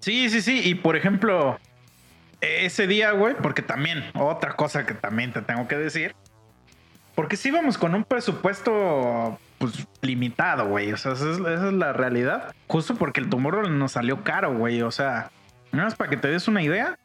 [0.00, 0.60] Sí, sí, sí.
[0.64, 1.58] Y por ejemplo,
[2.40, 6.14] ese día, güey, porque también, otra cosa que también te tengo que decir,
[7.14, 10.92] porque sí íbamos con un presupuesto, pues, limitado, güey.
[10.92, 12.54] O sea, esa es, esa es la realidad.
[12.66, 14.82] Justo porque el tumor nos salió caro, güey.
[14.82, 15.30] O sea,
[15.72, 16.98] nada más para que te des una idea.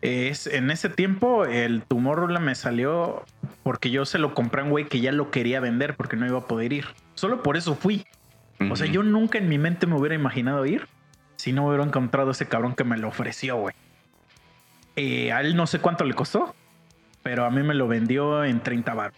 [0.00, 3.24] Es, en ese tiempo el tumor me salió
[3.64, 6.26] porque yo se lo compré a un güey que ya lo quería vender porque no
[6.26, 6.86] iba a poder ir.
[7.14, 8.06] Solo por eso fui.
[8.70, 10.88] O sea, yo nunca en mi mente me hubiera imaginado ir
[11.36, 13.74] si no hubiera encontrado ese cabrón que me lo ofreció, güey.
[14.96, 16.54] Eh, a él no sé cuánto le costó,
[17.22, 19.12] pero a mí me lo vendió en 30 bar.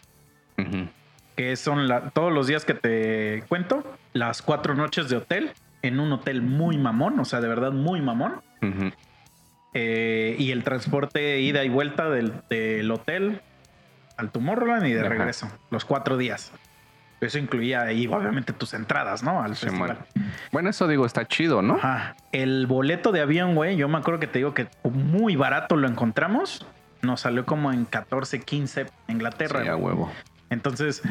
[1.37, 3.83] Que son la- todos los días que te cuento,
[4.13, 8.03] las cuatro noches de hotel en un hotel muy mamón, o sea, de verdad muy
[8.03, 8.43] mamón.
[9.73, 13.41] Eh, y el transporte ida y vuelta del, del hotel
[14.19, 15.09] al Tomorrowland y de Ajá.
[15.09, 16.53] regreso, los cuatro días.
[17.21, 19.43] Eso incluía ahí, obviamente, tus entradas, ¿no?
[19.43, 19.99] Al Sí, festival.
[20.53, 21.75] Bueno, eso digo, está chido, ¿no?
[21.75, 22.17] Ajá.
[22.33, 25.87] El boleto de avión, güey, yo me acuerdo que te digo que muy barato lo
[25.87, 26.67] encontramos.
[27.03, 29.63] Nos salió como en 14, 15 Inglaterra.
[29.63, 30.11] Sí, a huevo.
[30.49, 31.03] Entonces,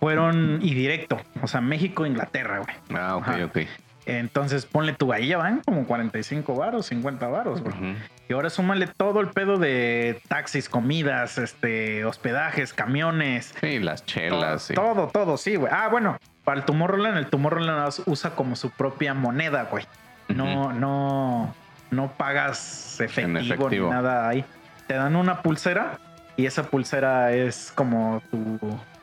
[0.00, 1.20] fueron y directo.
[1.42, 2.76] O sea, México, Inglaterra, güey.
[3.00, 3.44] Ah, ok, Ajá.
[3.46, 3.58] ok.
[4.04, 7.74] Entonces, ponle tu ahí ya van como 45 varos, 50 varos, güey.
[7.74, 7.94] Ujú.
[8.28, 13.54] Y ahora súmale todo el pedo de taxis, comidas, este, hospedajes, camiones.
[13.60, 14.74] Sí, las chelas, sí.
[14.74, 15.72] Todo, todo, sí, güey.
[15.72, 19.86] Ah, bueno, para el Tomorrowland, el Tomorrowland usa como su propia moneda, güey.
[20.28, 21.54] No, no,
[21.90, 23.86] no pagas efectivo, efectivo.
[23.86, 24.44] ni nada ahí.
[24.86, 25.98] Te dan una pulsera
[26.36, 28.58] y esa pulsera es como tu,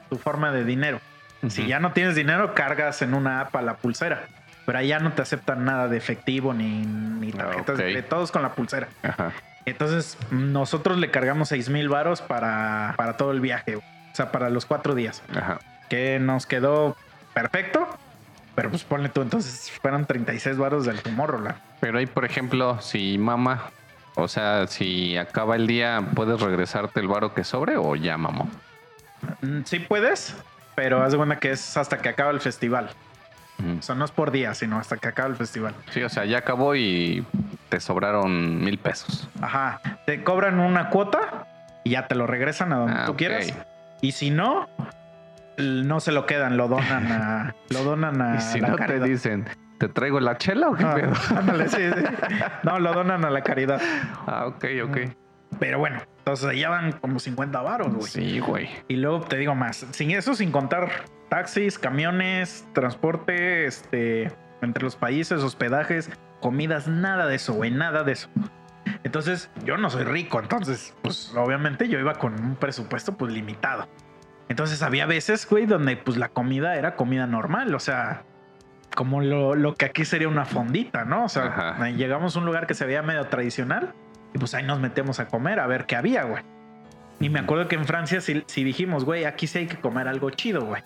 [0.10, 1.00] tu forma de dinero.
[1.48, 4.28] Si ya no tienes dinero, cargas en una app a la pulsera.
[4.70, 7.86] Pero allá no te aceptan nada de efectivo ni, ni tarjetas ok.
[7.86, 8.88] de todos con la pulsera.
[9.02, 9.32] Ajá.
[9.66, 13.78] Entonces, nosotros le cargamos 6 mil varos para, para todo el viaje.
[13.78, 13.82] O
[14.14, 15.24] sea, para los cuatro días.
[15.36, 15.58] Ajá.
[15.90, 16.96] Que nos quedó
[17.34, 17.88] perfecto.
[18.54, 21.58] Pero pues ponle tú, entonces fueron 36 varos del Tomorrowland.
[21.80, 23.72] Pero ahí, por ejemplo, si mama,
[24.14, 28.48] o sea, si acaba el día, ¿puedes regresarte el varo que sobre o ya mamó?
[29.42, 30.36] Mm, Sí puedes,
[30.76, 32.92] pero haz de cuenta que es hasta que acaba el festival.
[33.80, 35.74] O sea, no es por día, sino hasta que acaba el festival.
[35.92, 37.26] Sí, o sea, ya acabó y
[37.70, 39.30] te sobraron mil pesos.
[39.42, 39.80] Ajá.
[40.06, 41.46] Te cobran una cuota
[41.84, 43.18] y ya te lo regresan a donde Ah, tú ok.
[43.18, 43.54] quieras.
[44.02, 44.68] Y si no,
[45.58, 48.86] no se lo quedan, lo donan a, lo donan a y si la no te
[48.86, 49.06] caridad.
[49.06, 49.46] dicen,
[49.78, 51.14] ¿te traigo la chela o qué Ah, pedo?
[51.38, 52.04] ándale, sí, sí.
[52.64, 53.82] No, lo donan a la caridad.
[54.26, 54.98] Ah, ok, ok.
[55.60, 56.00] Pero bueno,
[56.30, 58.08] entonces allá van como 50 varos, güey.
[58.08, 58.70] Sí, güey.
[58.88, 64.96] Y luego te digo más, sin eso, sin contar taxis, camiones, transporte, este, entre los
[64.96, 68.30] países, hospedajes, comidas, nada de eso, güey, nada de eso.
[69.04, 73.88] Entonces, yo no soy rico, entonces, pues obviamente yo iba con un presupuesto pues limitado.
[74.50, 78.22] Entonces había veces, güey, donde pues la comida era comida normal, o sea,
[78.96, 81.26] como lo, lo que aquí sería una fondita, ¿no?
[81.26, 81.90] O sea, Ajá.
[81.90, 83.96] llegamos a un lugar que se veía medio tradicional
[84.34, 86.44] y pues ahí nos metemos a comer a ver qué había, güey.
[87.20, 90.08] Y me acuerdo que en Francia sí, sí dijimos, güey, aquí sí hay que comer
[90.08, 90.84] algo chido, güey.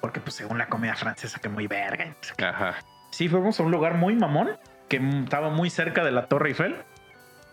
[0.00, 2.16] Porque pues según la comida francesa que muy verga.
[2.42, 2.76] Ajá.
[3.12, 4.50] Sí, fuimos a un lugar muy mamón
[4.88, 6.76] que estaba muy cerca de la Torre Eiffel.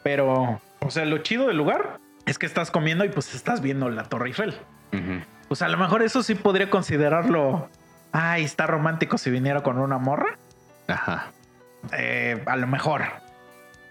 [0.04, 3.90] Pero, o sea, lo chido del lugar es que estás comiendo y pues estás viendo
[3.90, 4.56] la Torre Eiffel.
[4.94, 5.22] Ujú.
[5.48, 7.70] Pues a lo mejor eso sí podría considerarlo.
[8.12, 10.38] Ay, está romántico si viniera con una morra.
[10.88, 11.28] Ajá.
[11.94, 13.04] Eh, a lo mejor.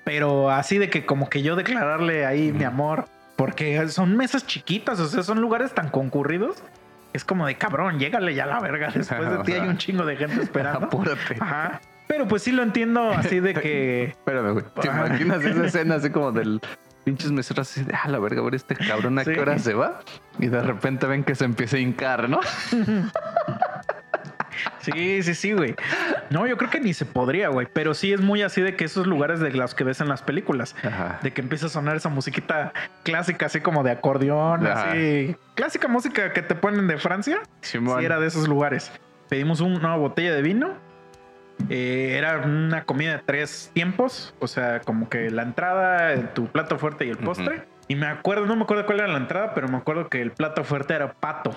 [0.06, 3.06] Pero así de que como que yo declararle ahí mi amor.
[3.34, 6.62] Porque son mesas chiquitas, o sea, son lugares tan concurridos.
[7.12, 8.92] Es como de cabrón, llégale ya a la verga.
[8.94, 10.86] Después de ti hay un chingo de gente esperando.
[10.86, 11.36] Apúrate.
[11.40, 11.80] Ajá.
[12.06, 14.04] Pero pues sí lo entiendo así de que.
[14.10, 14.64] Espérame, güey.
[14.80, 16.60] ¿Te imaginas esa escena así como del
[17.02, 19.32] pinches meseros así de, ah, la verga, a ver este cabrón a Sí.
[19.32, 20.00] qué hora se va?
[20.38, 22.38] Y de repente ven que se empieza a hincar, ¿no?
[24.80, 25.74] Sí, sí, sí, güey.
[26.30, 27.66] No, yo creo que ni se podría, güey.
[27.72, 30.22] Pero sí es muy así de que esos lugares de los que ves en las
[30.22, 30.74] películas.
[30.82, 31.18] Ajá.
[31.22, 34.90] De que empieza a sonar esa musiquita clásica, así como de acordeón, Ajá.
[34.90, 35.36] así.
[35.54, 37.38] Clásica música que te ponen de Francia.
[37.60, 38.92] Sí, era de esos lugares.
[39.28, 40.74] Pedimos una botella de vino
[41.70, 46.78] Eh, era una comida de tres tiempos, o sea, como que la entrada, tu plato
[46.78, 47.62] fuerte y el postre.
[47.88, 50.32] Y me acuerdo, no me acuerdo cuál era la entrada, pero me acuerdo que el
[50.32, 51.54] plato fuerte era pato.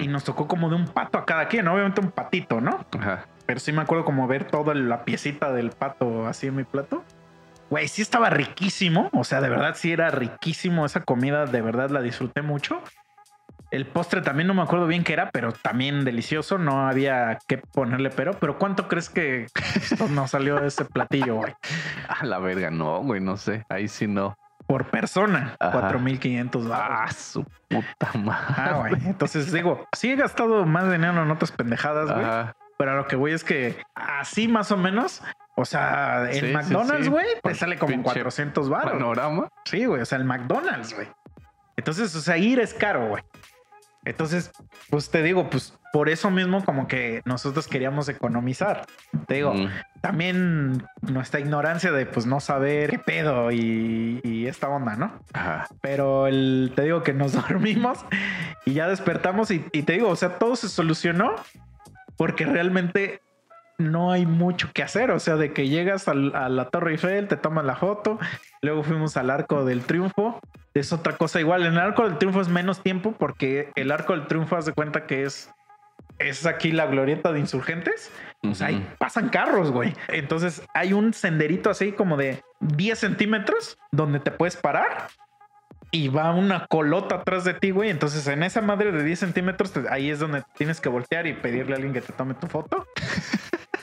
[0.00, 2.86] Y nos tocó como de un pato a cada quien, obviamente un patito, ¿no?
[2.98, 3.26] Ajá.
[3.46, 7.04] Pero sí me acuerdo como ver toda la piecita del pato así en mi plato.
[7.70, 9.10] Güey, sí estaba riquísimo.
[9.12, 11.46] O sea, de verdad sí era riquísimo esa comida.
[11.46, 12.80] De verdad la disfruté mucho.
[13.72, 16.58] El postre también no me acuerdo bien qué era, pero también delicioso.
[16.58, 18.34] No había que ponerle pero.
[18.38, 19.46] Pero ¿cuánto crees que
[20.10, 21.54] nos salió ese platillo, güey?
[22.08, 23.64] A la verga, no, güey, no sé.
[23.68, 24.36] Ahí sí no.
[24.66, 25.72] Por persona, Ajá.
[25.72, 28.54] 4500 Ah, su puta madre.
[28.56, 28.94] Ah, güey.
[29.06, 32.26] Entonces digo, sí he gastado más dinero en otras pendejadas, güey.
[32.78, 35.22] Pero a lo que voy es que así más o menos,
[35.56, 37.10] o sea, sí, McDonald's, sí.
[37.10, 38.92] güey, te sale como pinche 400 baros.
[38.92, 39.48] Panorama.
[39.64, 41.08] Sí, güey, o sea, el McDonald's, güey.
[41.76, 43.22] Entonces, o sea, ir es caro, güey.
[44.06, 44.50] Entonces,
[44.88, 48.86] pues te digo, pues por eso mismo como que nosotros queríamos economizar.
[49.26, 49.68] Te digo, Mm.
[50.00, 55.12] también nuestra ignorancia de pues no saber qué pedo y, y esta onda, ¿no?
[55.32, 55.66] Ajá.
[55.80, 57.98] Pero el, te digo que nos dormimos
[58.64, 61.34] y ya despertamos y, y te digo, o sea, todo se solucionó
[62.16, 63.20] porque realmente
[63.78, 65.10] no hay mucho que hacer.
[65.10, 68.18] O sea, de que llegas al- a la Torre Eiffel, te tomas la foto,
[68.62, 70.40] luego fuimos al Arco del Triunfo.
[70.74, 71.64] Es otra cosa igual.
[71.64, 74.72] En el Arco del Triunfo es menos tiempo porque el Arco del Triunfo haz de
[74.72, 75.50] cuenta que es,
[76.18, 78.10] es aquí la glorieta de insurgentes.
[78.42, 79.94] O sea, ahí pasan carros, güey.
[80.08, 85.08] Entonces hay un senderito así como de 10 centímetros donde te puedes parar
[85.90, 87.88] y va una colota atrás de ti, güey.
[87.90, 91.72] Entonces en esa madre de 10 centímetros, ahí es donde tienes que voltear y pedirle
[91.72, 92.86] a alguien que te tome tu foto.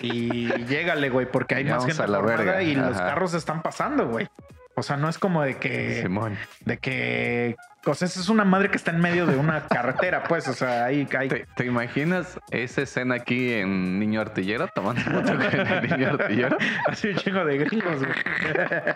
[0.03, 2.61] Y llégale, güey, porque hay más gente a la verga.
[2.61, 4.27] y los carros están pasando, güey.
[4.75, 6.35] O sea, no es como de que Simón.
[6.65, 10.47] de que o sea, es una madre que está en medio de una carretera, pues,
[10.47, 15.41] o sea, ahí ¿Te, te imaginas esa escena aquí en Niño Artillero tomando foto con
[15.67, 16.57] el Niño Artillero?
[16.87, 18.13] así un chingo de gringos, güey.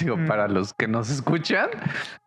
[0.00, 0.26] Digo, Mm.
[0.26, 1.68] para los que nos escuchan,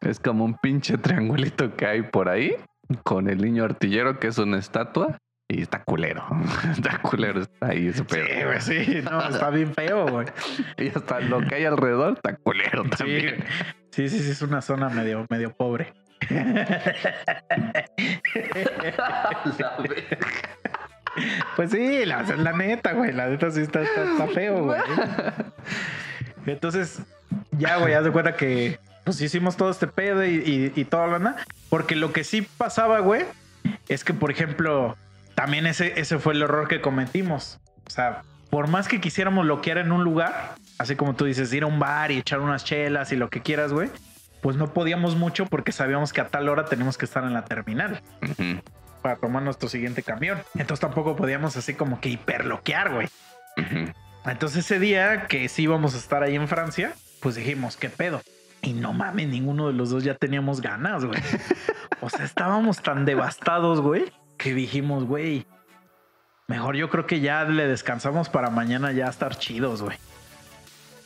[0.02, 2.56] es como un pinche triangulito que hay por ahí
[3.04, 5.18] con el niño artillero, que es una estatua,
[5.48, 6.26] y está culero.
[6.72, 8.26] Está culero, está ahí ese pedo.
[8.26, 10.28] Sí, güey, sí, no, está bien feo, güey.
[10.78, 13.44] Y hasta lo que hay alrededor está culero también.
[13.92, 15.94] sí, sí, sí, es una zona medio, medio pobre.
[21.56, 24.82] Pues sí, la, la neta, güey, la neta sí está, está, está feo, güey.
[26.46, 27.00] Entonces,
[27.52, 31.06] ya, güey, haz de cuenta que pues hicimos todo este pedo y, y, y toda
[31.06, 31.36] la banda.
[31.70, 33.24] Porque lo que sí pasaba, güey,
[33.88, 34.98] es que, por ejemplo,
[35.36, 37.60] también ese, ese fue el error que cometimos.
[37.86, 41.64] O sea, por más que quisiéramos bloquear en un lugar, así como tú dices, ir
[41.64, 43.90] a un bar y echar unas chelas y lo que quieras, güey,
[44.42, 47.46] pues no podíamos mucho porque sabíamos que a tal hora tenemos que estar en la
[47.46, 48.02] terminal
[49.02, 50.40] para tomar nuestro siguiente camión.
[50.54, 53.08] Entonces tampoco podíamos así como que hiperloquear, güey.
[54.26, 58.22] Entonces ese día que sí íbamos a estar ahí en Francia, pues dijimos, ¿qué pedo?
[58.62, 61.20] Y no mames, ninguno de los dos ya teníamos ganas, güey.
[62.02, 65.46] O sea, estábamos tan devastados, güey, que dijimos, güey,
[66.48, 69.98] mejor yo creo que ya le descansamos para mañana ya estar chidos, güey.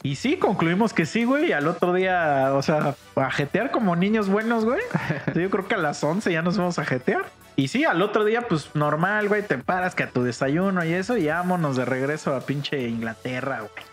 [0.02, 1.50] Y sí, concluimos que sí, güey.
[1.50, 4.82] y Al otro día, o sea, a jetear como niños buenos, güey.
[5.36, 7.26] Yo creo que a las 11 ya nos vamos a jetear.
[7.58, 10.94] Y sí, al otro día, pues normal, güey, te paras que a tu desayuno y
[10.94, 13.86] eso, y vámonos de regreso a pinche Inglaterra, güey.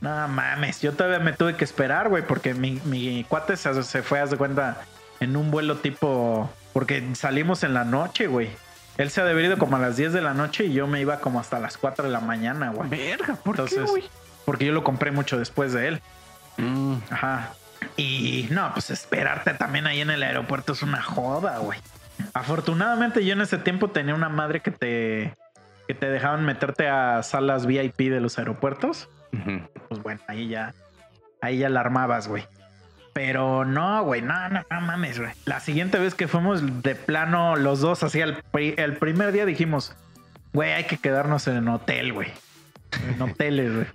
[0.00, 4.02] No mames, yo todavía me tuve que esperar, güey, porque mi, mi cuate se, se
[4.02, 4.82] fue, haz de cuenta,
[5.20, 6.50] en un vuelo tipo.
[6.74, 8.50] Porque salimos en la noche, güey.
[8.98, 10.86] Él se ha de haber ido como a las 10 de la noche y yo
[10.86, 12.90] me iba como hasta las 4 de la mañana, güey.
[12.90, 14.04] Verga, ¿por Entonces, qué, güey?
[14.44, 16.02] porque yo lo compré mucho después de él.
[16.58, 17.54] Mm, Ajá.
[17.96, 21.78] Y no, pues esperarte también ahí en el aeropuerto es una joda, güey.
[22.32, 25.34] Afortunadamente yo en ese tiempo tenía una madre que te
[25.86, 29.08] que te dejaban meterte a salas VIP de los aeropuertos.
[29.88, 30.74] Pues bueno, ahí ya
[31.40, 32.46] ahí ya la armabas, güey.
[33.14, 35.30] Pero no, güey, no, no, no mames, güey.
[35.46, 39.46] La siguiente vez que fuimos de plano los dos, así el, pri- el primer día
[39.46, 39.94] dijimos,
[40.52, 42.28] güey, hay que quedarnos en hotel, güey.
[43.08, 43.86] En hoteles, güey.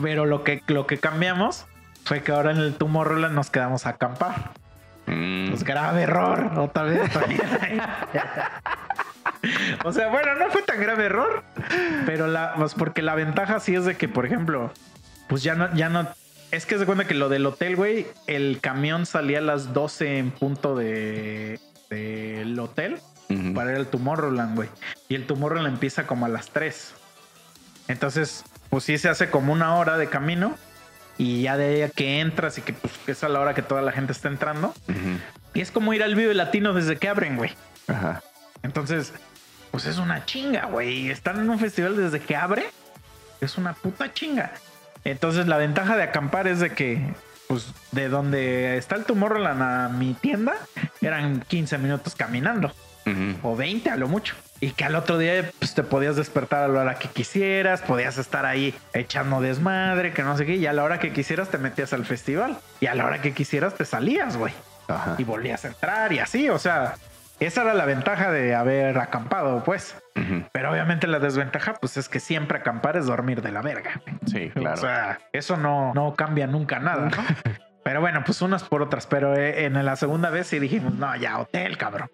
[0.00, 1.66] Pero lo que, lo que cambiamos
[2.04, 4.52] fue que ahora en el Tomorrowland nos quedamos a acampar.
[5.06, 7.00] Mm, Pues grave error, otra vez
[9.84, 11.44] o sea, bueno, no fue tan grave error,
[12.06, 14.72] pero la, pues porque la ventaja sí es de que, por ejemplo,
[15.28, 16.08] pues ya no, ya no.
[16.50, 20.18] Es que se cuenta que lo del hotel, güey, el camión salía a las 12
[20.18, 21.58] en punto de
[21.90, 23.54] del hotel ujú.
[23.54, 24.68] para ir al Tomorrowland, güey.
[25.08, 26.94] Y el Tomorrowland empieza como a las 3.
[27.88, 30.56] Entonces, pues sí se hace como una hora de camino.
[31.16, 33.62] Y ya de ahí a que entras y que pues es a la hora que
[33.62, 34.74] toda la gente está entrando.
[35.54, 37.52] Y es como ir al Vive Latino desde que abren, güey.
[37.86, 38.20] Ajá.
[38.64, 39.12] Entonces,
[39.70, 41.10] pues es una chinga, güey.
[41.10, 42.64] Están en un festival desde que abre,
[43.40, 44.52] es una puta chinga.
[45.04, 47.00] Entonces la ventaja de acampar es de que,
[47.48, 50.54] pues, de donde está el Tomorrowland a mi tienda,
[51.00, 52.72] eran 15 minutos caminando,
[53.42, 54.34] o 20 a lo mucho.
[54.60, 58.16] Y que al otro día pues, te podías despertar a la hora que quisieras, podías
[58.16, 61.58] estar ahí echando desmadre, que no sé qué, y a la hora que quisieras te
[61.58, 62.56] metías al festival.
[62.80, 64.54] Y a la hora que quisieras te salías, güey
[64.88, 65.16] Ajá.
[65.18, 66.94] y volvías a entrar y así, o sea,
[67.40, 69.96] esa era la ventaja de haber acampado, pues.
[70.52, 74.00] Pero obviamente la desventaja, pues es que siempre acampar es dormir de la verga.
[74.26, 74.74] Sí, claro.
[74.74, 77.16] O sea, eso no, no cambia nunca nada, ¿no?
[77.84, 79.06] Pero bueno, pues unas por otras.
[79.06, 82.08] Pero eh, en la segunda vez sí dijimos, no, ya, hotel, cabrón.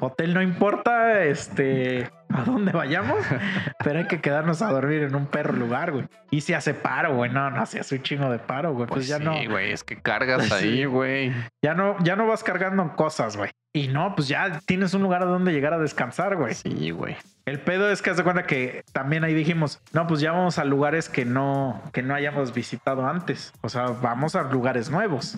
[0.00, 3.18] Hotel no importa, este, a dónde vayamos,
[3.82, 6.06] pero hay que quedarnos a dormir en un perro lugar, güey.
[6.30, 8.86] Y si hace paro, güey, no, no, si hace un chingo de paro, güey.
[8.86, 10.54] Pues, pues ya sí, no, güey, es que cargas Sí.
[10.54, 11.32] ahí, güey.
[11.64, 13.50] ya no, ya no vas cargando cosas, güey.
[13.78, 16.52] Y no, pues ya tienes un lugar a donde llegar a descansar, güey.
[16.52, 17.16] Sí, güey.
[17.46, 20.58] El pedo es que haz de cuenta que también ahí dijimos, no, pues ya vamos
[20.58, 23.52] a lugares que no, que no hayamos visitado antes.
[23.60, 25.36] O sea, vamos a lugares nuevos.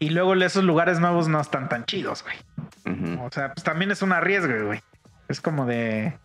[0.00, 3.18] Y luego esos lugares nuevos no están tan chidos, güey.
[3.20, 4.80] O sea, pues también es un arriesgue, güey.
[5.28, 6.18] Es como de.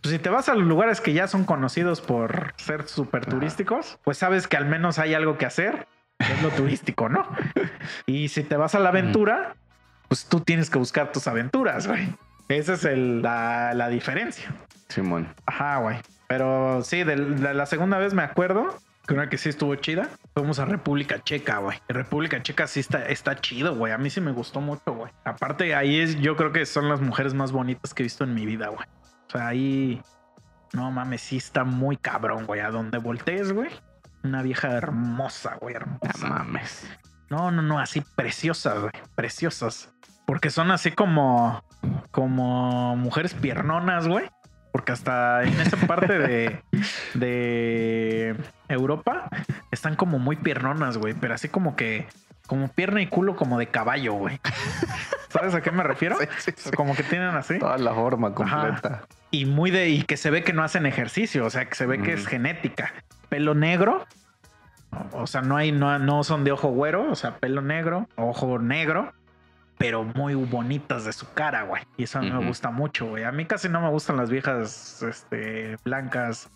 [0.00, 3.98] Pues si te vas a los lugares que ya son conocidos por ser súper turísticos,
[4.04, 5.88] pues sabes que al menos hay algo que hacer,
[6.18, 7.26] que es lo turístico, ¿no?
[8.06, 9.56] Y si te vas a la aventura,
[10.12, 12.14] pues tú tienes que buscar tus aventuras, güey.
[12.48, 14.52] Esa es el- la, la diferencia.
[14.90, 15.26] Simón.
[15.46, 15.96] Ajá, güey.
[16.28, 20.10] Pero sí, de, de la segunda vez me acuerdo que una que sí estuvo chida.
[20.34, 21.78] Fuimos a República Checa, güey.
[21.88, 23.90] República Checa sí está, está chido, güey.
[23.94, 25.10] A mí sí me gustó mucho, güey.
[25.24, 28.34] Aparte, ahí es, yo creo que son las mujeres más bonitas que he visto en
[28.34, 28.84] mi vida, güey.
[29.28, 30.02] O sea, ahí.
[30.74, 32.60] No mames, sí está muy cabrón, güey.
[32.60, 33.70] A donde voltees, güey.
[34.24, 35.74] Una vieja hermosa, güey.
[35.74, 36.28] No Hermosa.
[36.28, 36.86] mames.
[37.30, 38.92] No, no, no, así preciosas, güey.
[39.14, 39.88] Preciosas.
[40.26, 41.62] Porque son así como.
[42.10, 44.30] Como mujeres piernonas, güey.
[44.70, 46.62] Porque hasta en esa parte de.
[47.14, 48.36] de
[48.68, 49.28] Europa
[49.70, 51.14] están como muy piernonas, güey.
[51.14, 52.06] Pero así como que.
[52.46, 54.40] Como pierna y culo como de caballo, güey.
[55.28, 56.16] ¿Sabes a qué me refiero?
[56.18, 56.70] Sí, sí, sí.
[56.72, 57.58] Como que tienen así.
[57.58, 59.02] Toda la forma completa.
[59.30, 59.88] Y muy de.
[59.88, 61.46] Y que se ve que no hacen ejercicio.
[61.46, 62.30] O sea, que se ve que es Ujú.
[62.30, 62.92] genética.
[63.28, 64.06] Pelo negro.
[65.12, 68.58] O sea, no hay, no, no son de ojo güero, o sea, pelo negro, ojo
[68.58, 69.14] negro,
[69.82, 71.82] pero muy bonitas de su cara, güey.
[71.96, 73.24] Y eso a mí me gusta mucho, güey.
[73.24, 76.48] A mí casi no me gustan las viejas, este, blancas,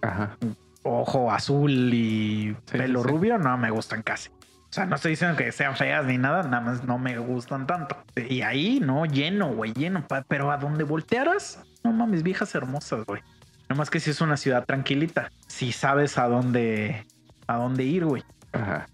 [0.00, 0.38] Ajá.
[0.82, 4.30] ojo azul y Sí, pelo sí, rubio, no me gustan casi.
[4.30, 7.66] O sea, no estoy diciendo que sean feas ni nada, nada más no me gustan
[7.66, 8.02] tanto.
[8.16, 10.06] Y ahí, no, lleno, güey, lleno.
[10.28, 13.20] Pero a donde voltearas, no mames, viejas hermosas, güey.
[13.68, 17.04] Nomás que si es una ciudad tranquilita, si sabes a dónde,
[17.46, 18.22] a dónde ir, güey.
[18.52, 18.86] Ajá.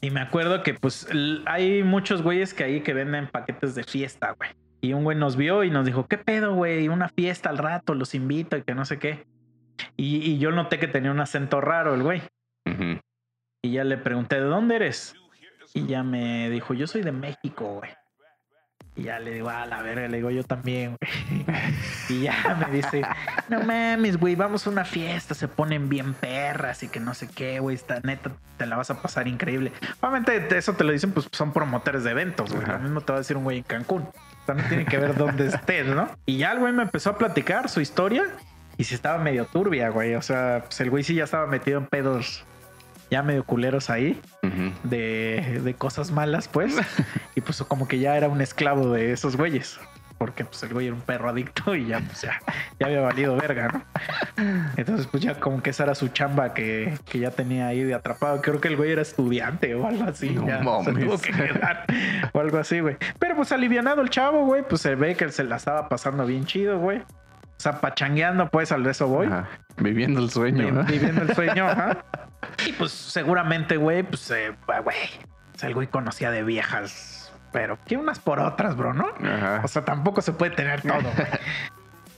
[0.00, 1.06] Y me acuerdo que pues
[1.46, 4.50] hay muchos güeyes que ahí que venden paquetes de fiesta, güey.
[4.80, 6.88] Y un güey nos vio y nos dijo, ¿qué pedo, güey?
[6.88, 9.26] Una fiesta al rato, los invito y que no sé qué.
[9.96, 12.22] Y, y yo noté que tenía un acento raro el güey.
[13.62, 15.14] Y ya le pregunté, ¿de dónde eres?
[15.74, 17.90] Y ya me dijo, yo soy de México, güey.
[18.96, 21.44] Y ya le digo, a la verga, le digo, yo también, güey.
[22.08, 23.02] Y ya me dice,
[23.48, 27.28] no mames, güey, vamos a una fiesta, se ponen bien perras y que no sé
[27.28, 29.72] qué, güey, está neta, te la vas a pasar increíble.
[30.00, 32.66] Obviamente te- eso te lo dicen, pues son promotores de eventos, güey.
[32.66, 34.02] Lo mismo te va a decir un güey en Cancún.
[34.02, 36.10] O sea, no tiene que ver dónde estés, ¿no?
[36.26, 38.24] Y ya el güey me empezó a platicar su historia
[38.76, 40.16] y sí estaba medio turbia, güey.
[40.16, 42.44] O sea, pues el güey sí ya estaba metido en pedos
[43.10, 44.20] ya medio culeros ahí
[44.84, 46.76] de, de cosas malas, pues.
[47.34, 49.78] y pues como que ya era un esclavo de esos güeyes.
[50.18, 52.42] Porque pues el güey era un perro adicto y ya, pues ya,
[52.78, 53.82] ya había valido verga, ¿no?
[54.76, 57.94] Entonces, pues ya como que esa era su chamba que, que ya tenía ahí de
[57.94, 58.42] atrapado.
[58.42, 60.28] Creo que el güey era estudiante o algo así.
[60.28, 61.04] No ya se mames.
[61.06, 61.86] tuvo que quedar
[62.34, 62.98] o algo así, güey.
[63.18, 66.44] Pero pues alivianado el chavo, güey, pues se ve que se la estaba pasando bien
[66.44, 66.98] chido, güey.
[66.98, 67.04] O
[67.62, 69.26] sea, pachangueando, pues al de eso voy.
[69.26, 69.48] Ajá.
[69.78, 70.84] Viviendo el sueño, Vi- ¿no?
[70.84, 71.96] Viviendo el sueño, ajá.
[72.66, 74.96] Y pues seguramente, güey, pues, eh, güey,
[75.60, 79.08] sea, el güey conocía de viejas, pero que unas por otras, bro, ¿no?
[79.22, 79.60] Ajá.
[79.62, 81.28] O sea, tampoco se puede tener todo, güey.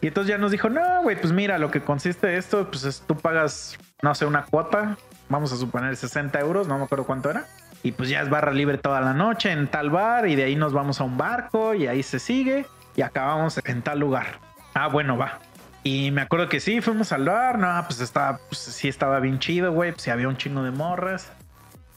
[0.01, 3.03] Y entonces ya nos dijo, no, güey, pues mira, lo que consiste esto, pues es
[3.07, 4.97] tú pagas, no sé, una cuota,
[5.29, 7.45] vamos a suponer 60 euros, no me acuerdo cuánto era.
[7.85, 10.57] Y pues ya es barra libre toda la noche en tal bar y de ahí
[10.57, 12.67] nos vamos a un barco y ahí se sigue
[12.97, 14.39] y acabamos en tal lugar.
[14.75, 15.39] Ah, bueno, va.
[15.85, 19.39] Y me acuerdo que sí, fuimos al bar, no, pues estaba, pues sí estaba bien
[19.41, 21.33] chido, güey, pues había un chingo de morras.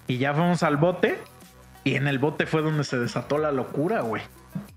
[0.08, 1.20] Y ya fuimos al bote
[1.84, 4.24] y en el bote fue donde se desató la locura, güey.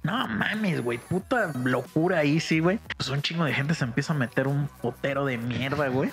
[0.02, 2.80] No mames, güey, puta locura ahí, sí, güey.
[2.96, 6.10] Pues un chingo de gente se empieza a meter un potero de mierda, güey.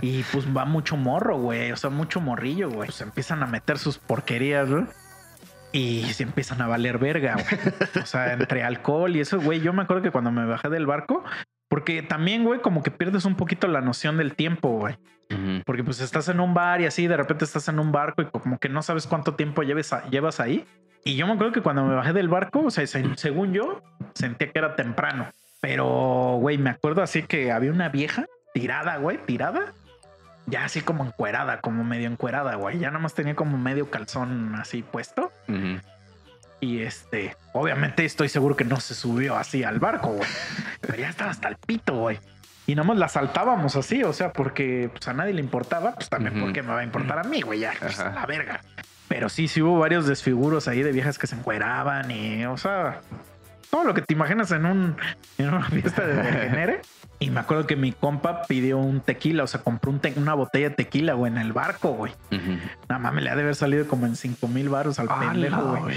[0.00, 1.72] Y pues va mucho morro, güey.
[1.72, 2.88] O sea, mucho morrillo, güey.
[2.88, 4.84] Pues empiezan a meter sus porquerías, güey.
[5.72, 8.02] y se empiezan a valer verga, güey.
[8.02, 9.60] O sea, entre alcohol y eso, güey.
[9.60, 11.24] Yo me acuerdo que cuando me bajé del barco,
[11.72, 14.94] porque también, güey, como que pierdes un poquito la noción del tiempo, güey.
[15.64, 18.26] Porque pues estás en un bar y así, de repente estás en un barco y
[18.26, 20.66] como que no sabes cuánto tiempo lleves llevas ahí.
[21.02, 23.80] Y yo me acuerdo que cuando me bajé del barco, o sea, según yo,
[24.12, 25.30] sentía que era temprano.
[25.62, 29.72] Pero, güey, me acuerdo así que había una vieja tirada, güey, tirada.
[30.44, 32.80] Ya así como encuerada, como medio encuerada, güey.
[32.80, 35.32] Ya nada más tenía como medio calzón así puesto.
[36.62, 40.28] Y este, obviamente estoy seguro que no se subió así al barco, güey.
[40.80, 42.20] Pero ya estaba hasta el pito, güey.
[42.68, 46.08] Y nada más la saltábamos así, o sea, porque pues, a nadie le importaba, pues
[46.08, 48.60] también porque me va a importar a mí, güey, ya, pues, la verga.
[49.08, 53.00] Pero sí, sí hubo varios desfiguros ahí de viejas que se encueraban y, o sea,
[53.72, 54.96] todo lo que te imaginas en, un,
[55.38, 56.82] en una fiesta de degenere.
[57.18, 60.74] Y me acuerdo que mi compa pidió un tequila, o sea, compró una botella de
[60.74, 62.12] tequila, güey, en el barco, güey.
[62.88, 65.76] Nada más me le ha de haber salido como en 5 mil baros al pendejo,
[65.76, 65.96] güey.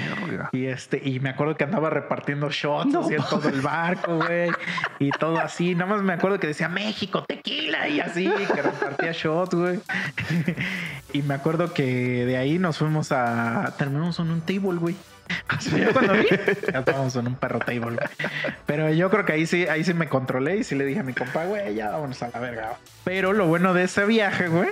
[0.51, 4.51] Y este, y me acuerdo que andaba repartiendo shots así en todo el barco, güey.
[4.99, 5.73] Y todo así.
[5.73, 9.79] Nada más me acuerdo que decía México, tequila, y así, que repartía shots, güey.
[11.13, 13.73] y me acuerdo que de ahí nos fuimos a.
[13.79, 14.95] Terminamos en un table, güey.
[15.77, 16.27] Yo cuando vi,
[16.71, 17.97] ya estábamos en un perro table.
[18.65, 21.03] Pero yo creo que ahí sí, ahí sí me controlé y sí le dije a
[21.03, 22.77] mi compa, güey, ya vámonos a la verga.
[23.03, 24.69] Pero lo bueno de ese viaje, güey,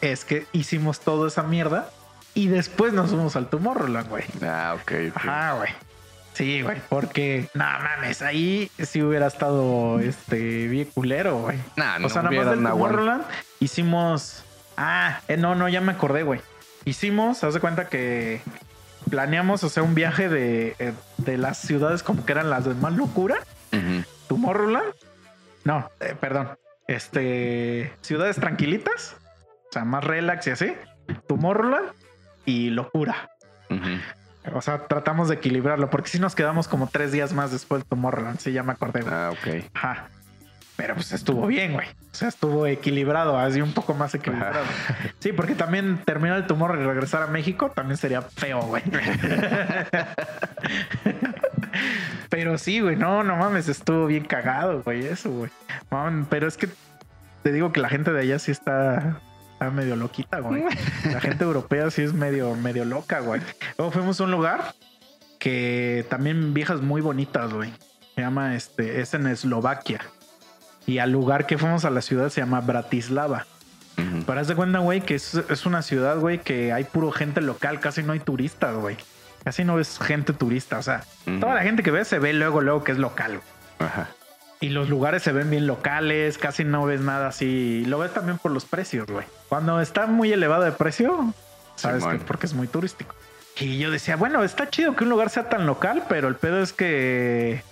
[0.00, 1.90] es que hicimos toda esa mierda
[2.34, 4.24] y después nos fuimos al Tomorrowland, güey.
[4.42, 4.92] Ah, ok.
[5.26, 5.70] Ah, güey.
[6.34, 11.58] Sí, güey, porque, no mames, ahí sí hubiera estado este bien culero, güey.
[11.76, 13.24] Nah, no o sea, nada más del Tomorrowland
[13.58, 14.44] hicimos.
[14.76, 16.40] Ah, eh, no, no, ya me acordé, güey.
[16.84, 18.40] Hicimos, haz de cuenta que
[19.10, 22.74] planeamos, o sea, un viaje de, eh, de las ciudades como que eran las de
[22.74, 23.38] más locura.
[24.28, 24.92] Tomorrowland.
[25.64, 26.50] No, eh, perdón.
[26.86, 29.16] Este, ciudades tranquilitas,
[29.68, 30.72] o sea, más relax y así.
[31.28, 31.88] Tomorrowland
[32.44, 33.30] y locura.
[34.54, 37.88] O sea, tratamos de equilibrarlo, porque si nos quedamos como tres días más después de
[37.88, 38.38] Tomorrowland.
[38.38, 39.04] Sí, ya me acordé.
[39.06, 39.64] Ah, ok.
[39.74, 40.08] Ajá.
[40.80, 41.86] Pero pues estuvo bien, güey.
[41.88, 44.64] O sea, estuvo equilibrado, así un poco más equilibrado.
[45.18, 48.82] Sí, porque también terminar el tumor y regresar a México también sería feo, güey.
[52.30, 55.50] Pero sí, güey, no, no mames, estuvo bien cagado, güey, eso, güey.
[56.30, 56.70] Pero es que
[57.42, 59.20] te digo que la gente de allá sí está,
[59.52, 60.64] está medio loquita, güey.
[61.12, 63.42] La gente europea sí es medio, medio loca, güey.
[63.76, 64.72] Luego fuimos a un lugar
[65.38, 67.70] que también viejas muy bonitas, güey.
[68.14, 70.00] Se llama, este, es en Eslovaquia.
[70.86, 73.46] Y al lugar que fuimos a la ciudad se llama Bratislava.
[74.26, 78.02] Para de cuenta, güey, que es, una ciudad, güey, que hay puro gente local, casi
[78.02, 78.96] no hay turistas, güey.
[79.44, 80.78] Casi no ves gente turista.
[80.78, 81.04] O sea,
[81.40, 83.40] toda la gente que ves se ve luego, luego que es local.
[83.78, 84.08] Ajá.
[84.60, 87.84] Y los lugares se ven bien locales, casi no ves nada así.
[87.86, 89.26] Lo ves también por los precios, güey.
[89.48, 91.32] Cuando está muy elevado de precio,
[91.76, 93.14] sabes que porque es muy turístico.
[93.58, 96.60] Y yo decía, bueno, está chido que un lugar sea tan local, pero el pedo
[96.60, 97.62] es que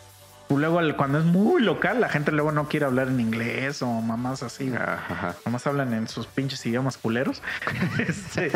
[0.49, 4.43] Luego, cuando es muy local, la gente luego no quiere hablar en inglés o mamás
[4.43, 4.73] así.
[4.75, 5.35] Ajá.
[5.45, 7.43] Mamás hablan en sus pinches idiomas culeros.
[7.99, 8.53] Este,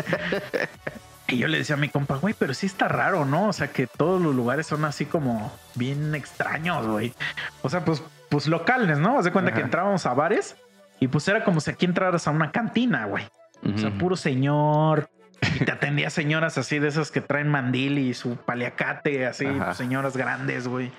[1.27, 3.49] y yo le decía a mi compa, güey, pero sí está raro, ¿no?
[3.49, 7.13] O sea, que todos los lugares son así como bien extraños, güey.
[7.61, 9.17] O sea, pues, pues locales, ¿no?
[9.17, 10.55] Haz de cuenta que entrábamos a bares
[10.99, 13.25] y pues era como si aquí entraras a una cantina, güey.
[13.63, 15.09] O sea, puro señor,
[15.55, 20.17] y te atendía señoras así de esas que traen mandil y su paliacate, así, señoras
[20.17, 20.91] grandes, güey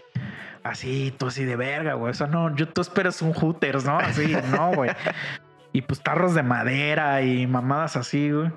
[0.64, 2.10] así, tú así de verga, güey.
[2.10, 3.98] O sea, no, yo, tú esperas un Hooters, ¿no?
[3.98, 4.90] Así, no, güey.
[5.72, 8.50] Y pues tarros de madera y mamadas así, güey.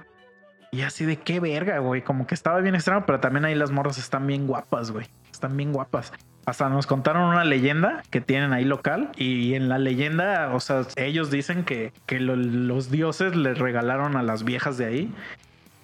[0.71, 2.01] Y así de qué verga, güey.
[2.01, 5.05] Como que estaba bien extraño, pero también ahí las morras están bien guapas, güey.
[5.31, 6.11] Están bien guapas.
[6.45, 9.11] Hasta nos contaron una leyenda que tienen ahí local.
[9.17, 14.23] Y en la leyenda, o sea, ellos dicen que, que los dioses les regalaron a
[14.23, 15.13] las viejas de ahí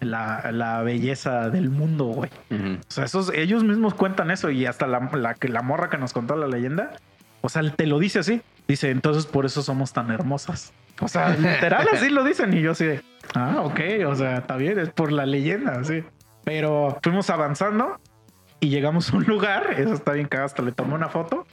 [0.05, 2.29] la, belleza del mundo, güey.
[2.51, 6.13] O sea, esos, ellos mismos cuentan eso y hasta la, la, la morra que nos
[6.13, 6.91] contó la leyenda,
[7.41, 8.41] o sea, te lo dice así.
[8.67, 10.73] Dice, entonces por eso somos tan hermosas.
[11.01, 13.01] O sea, literal así lo dicen y yo así de,
[13.35, 16.03] ah, ok, o sea, está bien, es por la leyenda, así.
[16.43, 17.99] Pero fuimos avanzando
[18.59, 21.45] y llegamos a un lugar, eso está bien cagado, hasta le tomé una foto,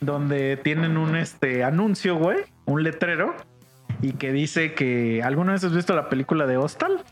[0.00, 3.36] donde tienen un este anuncio, güey, un letrero,
[4.02, 7.04] y que dice que, ¿alguna vez has visto la película de Hostal?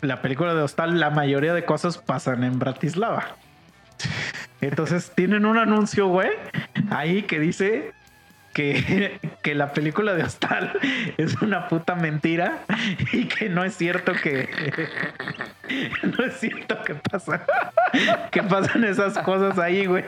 [0.00, 3.36] La película de Hostal, la mayoría de cosas pasan en Bratislava.
[4.60, 6.30] Entonces tienen un anuncio, güey,
[6.90, 7.92] ahí que dice
[8.52, 10.72] que, que, la película de Hostal
[11.18, 12.64] es una puta mentira
[13.12, 14.48] y que no es cierto que
[16.02, 17.44] no es cierto que pasa
[18.30, 20.04] que pasan esas cosas ahí, güey.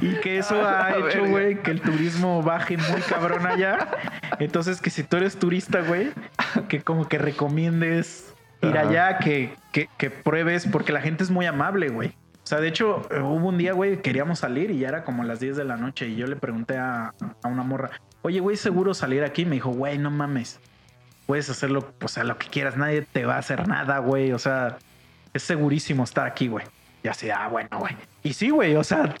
[0.00, 3.88] Y que eso ha hecho, güey, que el turismo baje muy cabrón allá.
[4.38, 6.10] Entonces que si tú eres turista, güey,
[6.68, 8.35] que como que recomiendes
[8.68, 8.88] ir Ajá.
[8.88, 12.08] allá, que, que, que pruebes, porque la gente es muy amable, güey.
[12.08, 15.40] O sea, de hecho, hubo un día, güey, queríamos salir y ya era como las
[15.40, 17.12] 10 de la noche y yo le pregunté a,
[17.42, 17.90] a una morra,
[18.22, 19.44] oye, güey, ¿seguro salir aquí?
[19.44, 20.60] Me dijo, güey, no mames.
[21.26, 24.32] Puedes hacerlo, o sea, lo que quieras, nadie te va a hacer nada, güey.
[24.32, 24.78] O sea,
[25.32, 26.64] es segurísimo estar aquí, güey.
[27.02, 27.96] Y así, ah, bueno, güey.
[28.22, 29.14] Y sí, güey, o sea,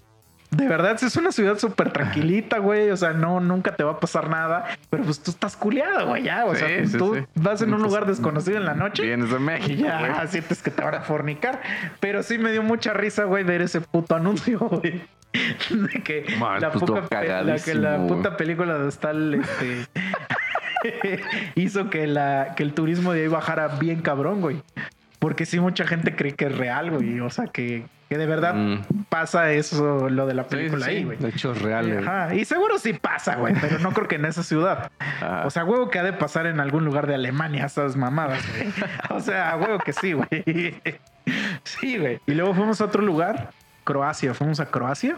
[0.50, 2.90] de verdad es una ciudad súper tranquilita, güey.
[2.90, 4.64] O sea, no, nunca te va a pasar nada.
[4.90, 6.44] Pero pues tú estás culiado, güey, ya.
[6.46, 7.24] O Sí, sea, sí, tú sí.
[7.34, 9.02] vas en un lugar desconocido en la noche.
[9.02, 10.28] Vienes de Y México, ya güey.
[10.28, 11.60] sientes que te van a fornicar.
[12.00, 15.02] Pero sí me dio mucha risa, güey, ver ese puto anuncio, güey.
[15.70, 19.86] De que Man, la, pues, puta la, que la película de Stal este,
[21.56, 24.62] hizo que, la, que el turismo de ahí bajara bien cabrón, güey.
[25.18, 27.20] Porque sí, mucha gente cree que es real, güey.
[27.20, 29.04] O sea, que, que de verdad Mm.
[29.08, 31.18] pasa eso, lo de la sí, película sí, ahí, güey.
[31.18, 32.06] De hechos reales.
[32.06, 34.90] Ajá, Y seguro sí pasa, güey, pero no creo que en esa ciudad.
[34.98, 35.42] Ajá.
[35.46, 38.72] O sea, huevo que ha de pasar en algún lugar de Alemania esas mamadas, güey.
[39.10, 40.26] O sea, huevo que sí, güey.
[41.64, 42.20] Sí, güey.
[42.26, 43.50] Y luego fuimos a otro lugar,
[43.84, 44.34] Croacia.
[44.34, 45.16] Fuimos a Croacia.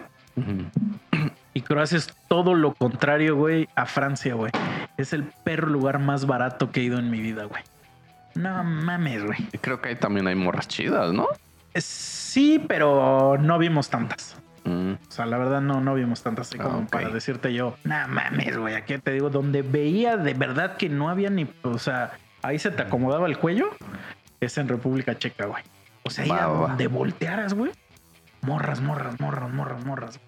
[1.55, 4.53] Y Croacia es todo lo contrario, güey, a Francia, güey.
[4.97, 7.63] Es el perro lugar más barato que he ido en mi vida, güey.
[8.35, 9.39] No mames, güey.
[9.53, 11.27] Y creo que ahí también hay morras chidas, ¿no?
[11.79, 14.37] Eh, Sí, pero no vimos tantas.
[14.65, 14.93] Mm.
[14.93, 16.91] O sea, la verdad no, no vimos tantas así como ok.
[16.91, 21.09] para decirte yo, nah mames, güey, aquí te digo, donde veía de verdad que no
[21.09, 22.13] había ni, o sea,
[22.43, 23.71] ahí se te acomodaba el cuello,
[24.41, 25.65] es en República Checa, güey.
[26.03, 27.73] O sea, ahí a donde voltearas, güey,
[28.43, 30.21] morras, morras, morras, morras, morras.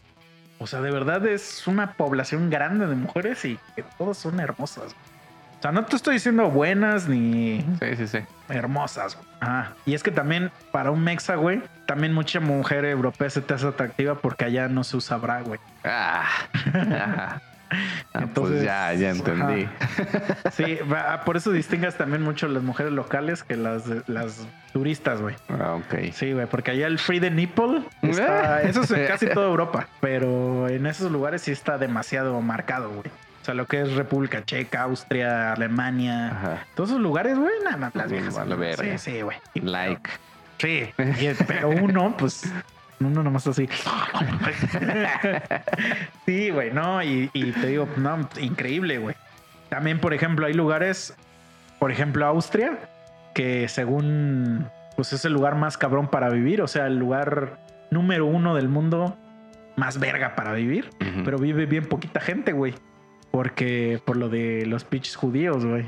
[0.58, 4.94] O sea, de verdad es una población grande de mujeres y que todas son hermosas.
[4.94, 5.09] güey.
[5.60, 8.18] O sea, no te estoy diciendo buenas ni Sí, sí, sí.
[8.48, 9.18] hermosas.
[9.40, 9.74] Ajá.
[9.84, 13.66] Y es que también para un mexa, güey, también mucha mujer europea se te hace
[13.68, 15.60] atractiva porque allá no se usa bra, güey.
[15.84, 16.24] Ah,
[16.74, 17.42] ajá.
[18.12, 19.68] Ah, Entonces, pues ya, ya entendí.
[20.54, 25.36] Sí, va- por eso distingas también mucho las mujeres locales que las, las turistas, güey.
[25.48, 26.10] Ah, ok.
[26.12, 29.86] Sí, güey, porque allá el free the nipple está, eso es en casi toda Europa,
[30.00, 33.04] pero en esos lugares sí está demasiado marcado, güey.
[33.40, 36.66] O sea, lo que es República Checa, Austria, Alemania, Ajá.
[36.74, 38.34] todos esos lugares, güey, nada más las viejas.
[38.34, 38.98] vale Sí, verga.
[38.98, 39.38] sí, güey.
[39.54, 40.10] Like.
[40.58, 42.52] Sí, y- pero uno, pues,
[43.00, 43.66] uno nomás así.
[46.26, 49.16] Sí, güey, no, y, y te digo, no, increíble, güey.
[49.68, 51.14] También, por ejemplo, hay lugares,
[51.78, 52.78] por ejemplo, Austria,
[53.34, 54.66] que según,
[54.96, 57.58] pues es el lugar más cabrón para vivir, o sea, el lugar
[57.90, 59.16] número uno del mundo
[59.76, 60.90] más verga para vivir,
[61.24, 62.74] pero vive bien poquita gente, güey.
[63.30, 65.86] Porque por lo de los pinches judíos, güey.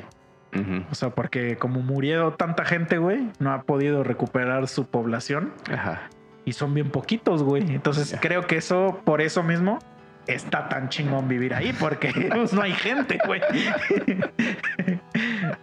[0.90, 6.10] O sea, porque como murió tanta gente, güey, no ha podido recuperar su población Ajá.
[6.44, 7.74] y son bien poquitos, güey.
[7.74, 9.78] Entonces creo que eso, por eso mismo,
[10.26, 13.40] está tan chingón vivir ahí, porque pues, no hay gente, güey.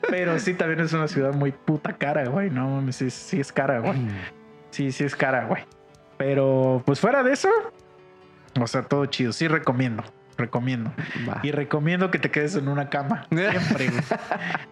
[0.09, 2.49] Pero sí, también es una ciudad muy puta cara, güey.
[2.49, 3.97] No, mames, sí, sí es cara, güey.
[4.71, 5.63] Sí, sí es cara, güey.
[6.17, 7.49] Pero pues fuera de eso,
[8.59, 9.31] o sea, todo chido.
[9.31, 10.03] Sí recomiendo,
[10.39, 10.91] recomiendo.
[11.27, 11.39] Va.
[11.43, 13.27] Y recomiendo que te quedes en una cama.
[13.31, 14.03] Siempre, güey.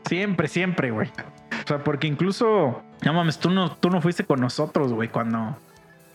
[0.07, 1.09] Siempre, siempre, güey.
[1.63, 5.57] O sea, porque incluso, no mames, tú no, tú no fuiste con nosotros, güey, cuando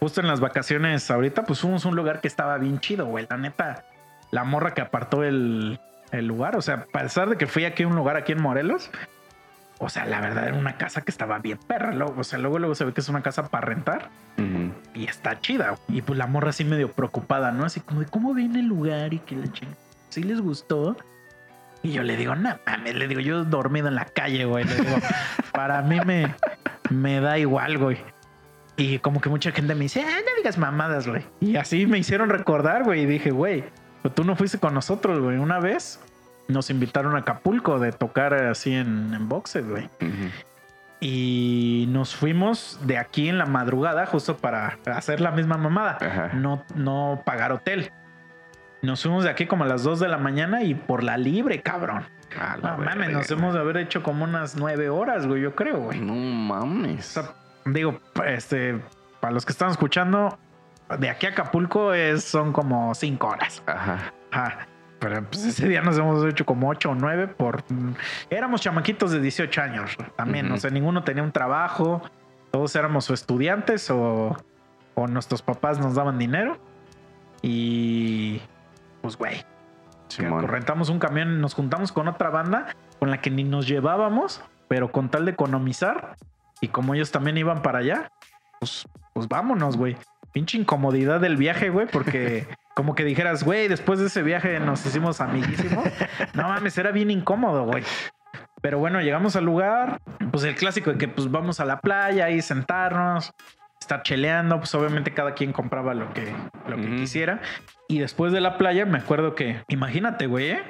[0.00, 3.26] justo en las vacaciones ahorita, pues fuimos a un lugar que estaba bien chido, güey.
[3.30, 3.84] La neta,
[4.32, 5.78] la morra que apartó el,
[6.10, 8.42] el lugar, o sea, a pesar de que fui aquí a un lugar aquí en
[8.42, 8.90] Morelos,
[9.84, 11.92] o sea, la verdad era una casa que estaba bien perra.
[11.92, 14.72] luego- O sea, luego, luego se ve que es una casa para rentar Ujú.
[14.94, 15.74] y está chida.
[15.88, 17.64] Y pues la morra así medio preocupada, ¿no?
[17.64, 19.76] Así como de cómo ven el lugar y que la chingada.
[20.08, 20.96] ¿Sí les gustó?
[21.82, 24.64] Y yo le digo, no mames, le digo, yo dormido en la calle, güey.
[24.64, 24.96] Le digo,
[25.52, 26.32] para mí me,
[26.90, 27.98] me da igual, güey.
[28.76, 31.24] Y como que mucha gente me dice, ah, no digas mamadas, güey.
[31.40, 33.02] Y así me hicieron recordar, güey.
[33.02, 33.64] Y dije, güey,
[34.00, 35.38] pues tú no fuiste con nosotros, güey.
[35.38, 36.00] Una vez
[36.48, 39.84] nos invitaron a Acapulco de tocar así en, en boxes, güey.
[40.00, 40.30] Ujú.
[41.00, 45.98] Y nos fuimos de aquí en la madrugada justo para hacer la misma mamada.
[46.00, 46.30] Ajá.
[46.34, 47.90] No, no pagar hotel.
[48.82, 51.60] Nos fuimos de aquí como a las 2 de la mañana y por la libre,
[51.62, 52.04] cabrón.
[52.38, 55.54] A la No mames, nos hemos de haber hecho como unas 9 horas, güey, yo
[55.54, 56.00] creo, güey.
[56.00, 57.04] No O mames.
[57.06, 57.34] sea,
[57.64, 58.80] digo, este,
[59.20, 60.38] para los que están escuchando,
[60.98, 63.62] de aquí a Acapulco es, son como 5 horas.
[63.66, 64.12] Ajá.
[64.30, 64.66] Ajá.
[65.02, 67.64] Pero pues ese día nos hemos hecho como 8 o 9 por...
[68.30, 70.46] Éramos chamaquitos de 18 años también.
[70.46, 70.54] Ujú.
[70.54, 72.02] O sea, ninguno tenía un trabajo.
[72.52, 74.36] Todos éramos estudiantes o,
[74.94, 76.56] o nuestros papás nos daban dinero.
[77.42, 78.40] Y
[79.00, 79.44] pues, güey,
[80.18, 82.68] rentamos un camión, nos juntamos con otra banda
[83.00, 86.14] con la que ni nos llevábamos, pero con tal de economizar.
[86.60, 88.12] Y como ellos también iban para allá,
[88.60, 89.96] pues, pues vámonos, güey.
[90.30, 94.84] Pinche incomodidad del viaje, güey, porque como que dijeras, güey, después de ese viaje nos
[94.86, 95.86] hicimos amiguísimos.
[96.34, 97.84] No mames, era bien incómodo, güey.
[98.62, 100.00] Pero bueno, llegamos al lugar,
[100.30, 103.32] pues el clásico de que pues vamos a la playa y sentarnos,
[103.80, 106.32] estar cheleando, pues obviamente cada quien compraba lo que,
[106.68, 107.40] lo que quisiera.
[107.88, 110.62] Y después de la playa me acuerdo que, imagínate, güey, ¿eh?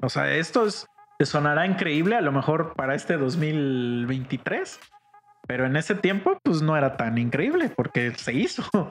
[0.00, 0.88] o sea, esto es,
[1.18, 4.80] te sonará increíble a lo mejor para este 2023,
[5.46, 8.64] pero en ese tiempo pues no era tan increíble porque se hizo.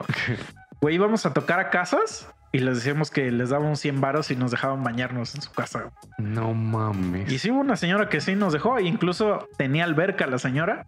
[0.80, 4.36] Güey, íbamos a tocar a casas y les decíamos que les dábamos 100 varos y
[4.36, 5.90] nos dejaban bañarnos en su casa.
[6.18, 7.32] No mames.
[7.32, 10.86] Y sí hubo una señora que sí nos dejó, e incluso tenía alberca la señora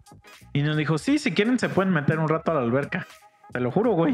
[0.53, 3.05] y nos dijo, sí, si quieren se pueden meter un rato a la alberca.
[3.51, 4.13] Te lo juro, güey.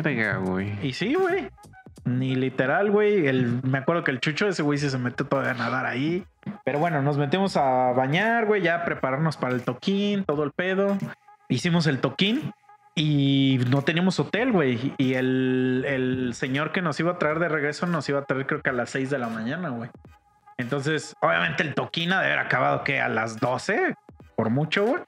[0.00, 0.78] Verga, güey.
[0.82, 1.50] Y sí, güey.
[2.06, 3.26] Ni literal, güey.
[3.26, 6.24] El, me acuerdo que el chucho ese güey sí se metió todavía a nadar ahí.
[6.64, 10.52] Pero bueno, nos metimos a bañar, güey, ya a prepararnos para el toquín, todo el
[10.52, 10.96] pedo.
[11.50, 12.54] Hicimos el toquín
[12.94, 14.94] y no teníamos hotel, güey.
[14.98, 18.46] Y el, el señor que nos iba a traer de regreso nos iba a traer
[18.46, 19.90] creo que a las 6 de la mañana, güey.
[20.58, 23.96] Entonces, obviamente el toquín ha de haber acabado que a las 12,
[24.36, 25.02] por mucho, güey.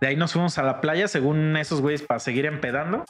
[0.00, 3.04] De ahí nos fuimos a la playa, según esos güeyes, para seguir empedando.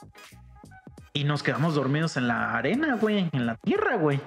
[1.12, 4.20] Y nos quedamos dormidos en la arena, güey, en la tierra, güey.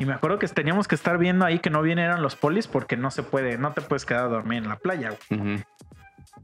[0.00, 2.96] Y me acuerdo que teníamos que estar viendo ahí que no vinieran los polis porque
[2.96, 5.64] no se puede, no te puedes quedar a dormir en la playa, güey.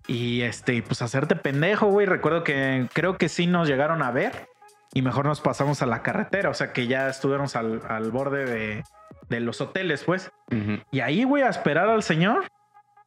[0.07, 2.07] Y este, pues hacerte pendejo, güey.
[2.07, 4.49] Recuerdo que creo que sí nos llegaron a ver
[4.93, 6.51] y mejor nos pasamos a la carretera.
[6.51, 8.85] O sea que ya estuviéramos al, al borde de,
[9.29, 10.31] de los hoteles, pues.
[10.91, 12.45] Y ahí, güey, a esperar al señor.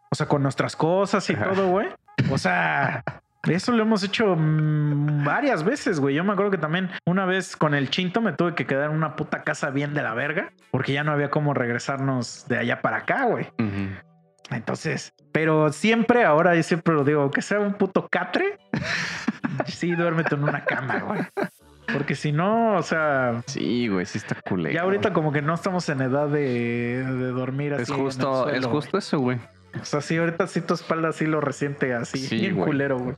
[0.10, 1.50] O sea, con nuestras cosas y Ajá.
[1.50, 1.90] todo, güey.
[2.32, 3.04] O sea,
[3.44, 6.16] eso lo hemos hecho mm, varias veces, güey.
[6.16, 8.96] Yo me acuerdo que también una vez con el chinto me tuve que quedar en
[8.96, 12.82] una puta casa bien de la verga porque ya no había cómo regresarnos de allá
[12.82, 13.48] para acá, güey.
[14.50, 18.58] Entonces, pero siempre, ahora yo siempre lo digo, que sea un puto catre,
[19.68, 21.20] sí, duérmete en una cama, güey.
[21.94, 24.74] Porque si no, o sea, Sí, güey, sí está culero.
[24.74, 27.84] ya ahorita como que no estamos en edad de, de dormir así.
[27.84, 28.76] Es justo, suelo, es güey.
[28.76, 29.38] justo eso, güey.
[29.82, 32.68] O sea, sí, ahorita sí tu espalda sí lo resiente así, Sí, bien güey.
[32.68, 33.16] culero, güey.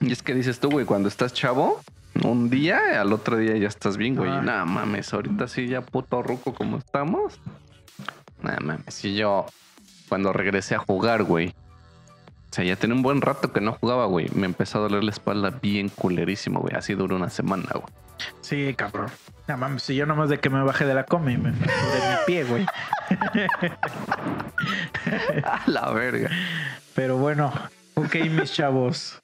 [0.00, 1.80] Y es que dices tú, güey, cuando estás chavo,
[2.22, 4.30] un día, al otro día ya estás bien, güey.
[4.30, 4.40] Ah.
[4.42, 7.38] Nada mames, ahorita sí ya puto ruco como estamos.
[8.42, 9.46] Nada mames, si yo
[10.08, 11.48] cuando regresé a jugar, güey.
[11.48, 14.28] O sea, ya tenía un buen rato que no jugaba, güey.
[14.34, 16.74] Me empezó a doler la espalda bien culerísimo, güey.
[16.74, 17.92] Así duró una semana, güey.
[18.40, 19.10] Sí, cabrón.
[19.46, 22.10] No mames, si yo nomás de que me bajé de la coma y me fracturé
[22.10, 22.66] mi pie, güey.
[25.44, 26.30] A la verga.
[26.94, 27.52] Pero bueno,
[27.96, 29.22] ok, mis chavos.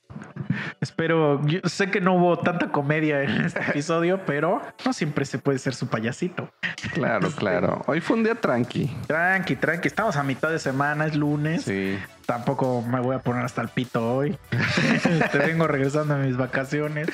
[0.81, 5.39] Espero, yo sé que no hubo tanta comedia en este episodio, pero no siempre se
[5.39, 6.51] puede ser su payasito.
[6.93, 7.83] Claro, claro.
[7.87, 8.95] Hoy fue un día tranqui.
[9.07, 11.63] Tranqui, tranqui, estamos a mitad de semana, es lunes.
[11.63, 11.99] Sí.
[12.27, 14.37] Tampoco me voy a poner hasta el pito hoy.
[15.33, 17.09] Te vengo regresando a mis vacaciones.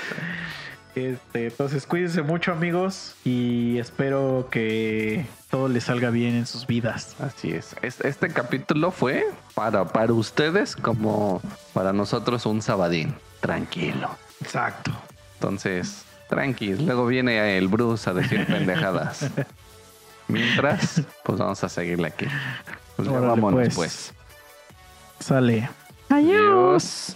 [1.06, 7.14] Este, entonces cuídense mucho amigos y espero que todo les salga bien en sus vidas.
[7.20, 7.76] Así es.
[7.82, 9.24] Es- Este capítulo fue
[9.54, 11.40] para, para ustedes como
[11.72, 13.14] para nosotros un sabadín.
[13.40, 14.10] Tranquilo.
[14.40, 14.90] Exacto.
[15.34, 16.74] Entonces, tranqui.
[16.74, 19.26] Luego viene el Bruce a decir pendejadas.
[20.28, 22.26] Mientras, pues vamos a seguirle aquí.
[22.96, 23.74] Pues ya Órale, vámonos, pues.
[23.76, 24.14] pues.
[25.20, 25.68] Sale.
[26.10, 27.14] Adiós.